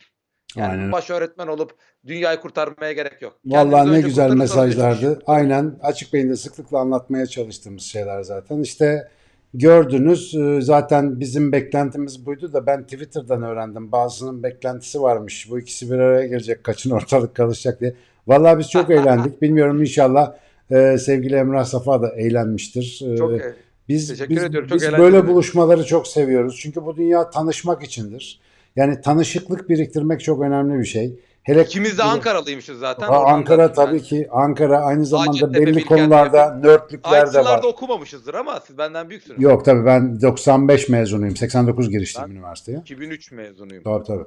[0.56, 0.92] Yani Aynen.
[0.92, 1.76] baş öğretmen olup
[2.06, 3.40] dünyayı kurtarmaya gerek yok.
[3.46, 5.20] Vallahi ne güzel mesajlardı.
[5.26, 8.62] Aynen açık beyinde sıklıkla anlatmaya çalıştığımız şeyler zaten.
[8.62, 9.12] İşte
[9.54, 13.92] gördünüz e, zaten bizim beklentimiz buydu da ben Twitter'dan öğrendim.
[13.92, 15.48] Bazısının beklentisi varmış.
[15.52, 17.94] Bu ikisi bir araya gelecek kaçın ortalık karışacak diye.
[18.28, 19.42] Vallahi biz çok eğlendik.
[19.42, 20.34] Bilmiyorum inşallah
[20.72, 23.02] e, sevgili Emrah Safa da eğlenmiştir.
[23.14, 23.54] E, Çok e,
[23.90, 24.70] Biz, Teşekkür biz, ediyorum.
[24.70, 26.60] Çok biz böyle buluşmaları çok seviyoruz.
[26.62, 28.40] Çünkü bu dünya tanışmak içindir.
[28.76, 31.20] Yani tanışıklık biriktirmek çok önemli bir şey.
[31.48, 33.08] Hele İkimiz de Ankaralıymışız zaten.
[33.08, 34.28] Oradan Ankara tabii ki.
[34.32, 37.56] Ankara aynı zamanda Hacettepe, belli Bilkent konularda nörtlükler de var.
[37.56, 39.42] Aynı okumamışızdır ama siz benden büyüksünüz.
[39.42, 41.36] Yok tabii ben 95 mezunuyum.
[41.36, 42.78] 89 girişliyim Ben- üniversiteye.
[42.78, 43.84] 2003 mezunuyum.
[43.84, 44.24] Tabii tabii.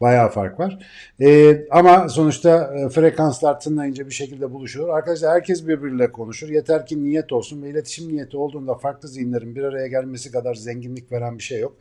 [0.00, 0.78] Bayağı fark var.
[1.20, 4.88] Ee, ama sonuçta e, frekanslar tınlayınca bir şekilde buluşuyor.
[4.88, 6.48] Arkadaşlar herkes birbiriyle konuşur.
[6.48, 11.12] Yeter ki niyet olsun ve iletişim niyeti olduğunda farklı zihinlerin bir araya gelmesi kadar zenginlik
[11.12, 11.76] veren bir şey yok.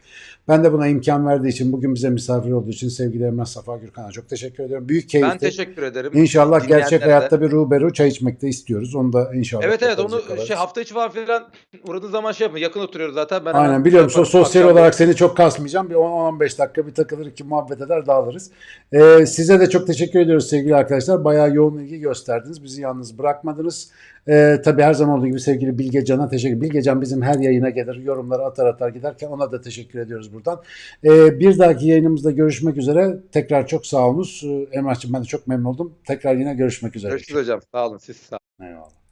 [0.47, 4.11] Ben de buna imkan verdiği için, bugün bize misafir olduğu için sevgili Emrah Safa Gürkan'a
[4.11, 4.82] çok teşekkür ediyorum.
[4.89, 5.31] Büyük keyifli.
[5.31, 6.11] Ben teşekkür ederim.
[6.13, 8.95] İnşallah gerçek hayatta bir ruberu çay içmek de istiyoruz.
[8.95, 9.63] Onu da inşallah.
[9.63, 10.47] Evet evet onu yakalarız.
[10.47, 11.43] şey hafta içi falan filan
[11.87, 12.59] uğradığın zaman şey yapın.
[12.59, 13.45] Yakın oturuyoruz zaten.
[13.45, 14.09] Ben Aynen biliyorum.
[14.09, 15.89] So- sosyal olarak seni çok kasmayacağım.
[15.89, 18.51] Bir 10-15 dakika bir takılır iki muhabbet eder dağılırız.
[18.91, 21.23] Ee, size de çok teşekkür ediyoruz sevgili arkadaşlar.
[21.23, 22.63] Bayağı yoğun ilgi gösterdiniz.
[22.63, 23.91] Bizi yalnız bırakmadınız.
[24.29, 27.69] Ee, tabii her zaman olduğu gibi sevgili Bilge Can'a teşekkür Bilge Can bizim her yayına
[27.69, 27.95] gelir.
[27.95, 30.61] Yorumları atar atar giderken ona da teşekkür ediyoruz buradan.
[31.03, 33.19] Ee, bir dahaki yayınımızda görüşmek üzere.
[33.31, 34.43] Tekrar çok sağ olunuz.
[34.45, 35.93] Ee, Emrah'cığım ben de çok memnun oldum.
[36.07, 37.11] Tekrar yine görüşmek üzere.
[37.11, 37.59] Görüşürüz hocam.
[37.71, 37.97] Sağ olun.
[37.97, 38.69] Siz sağ olun.
[38.69, 39.02] Eyvallah.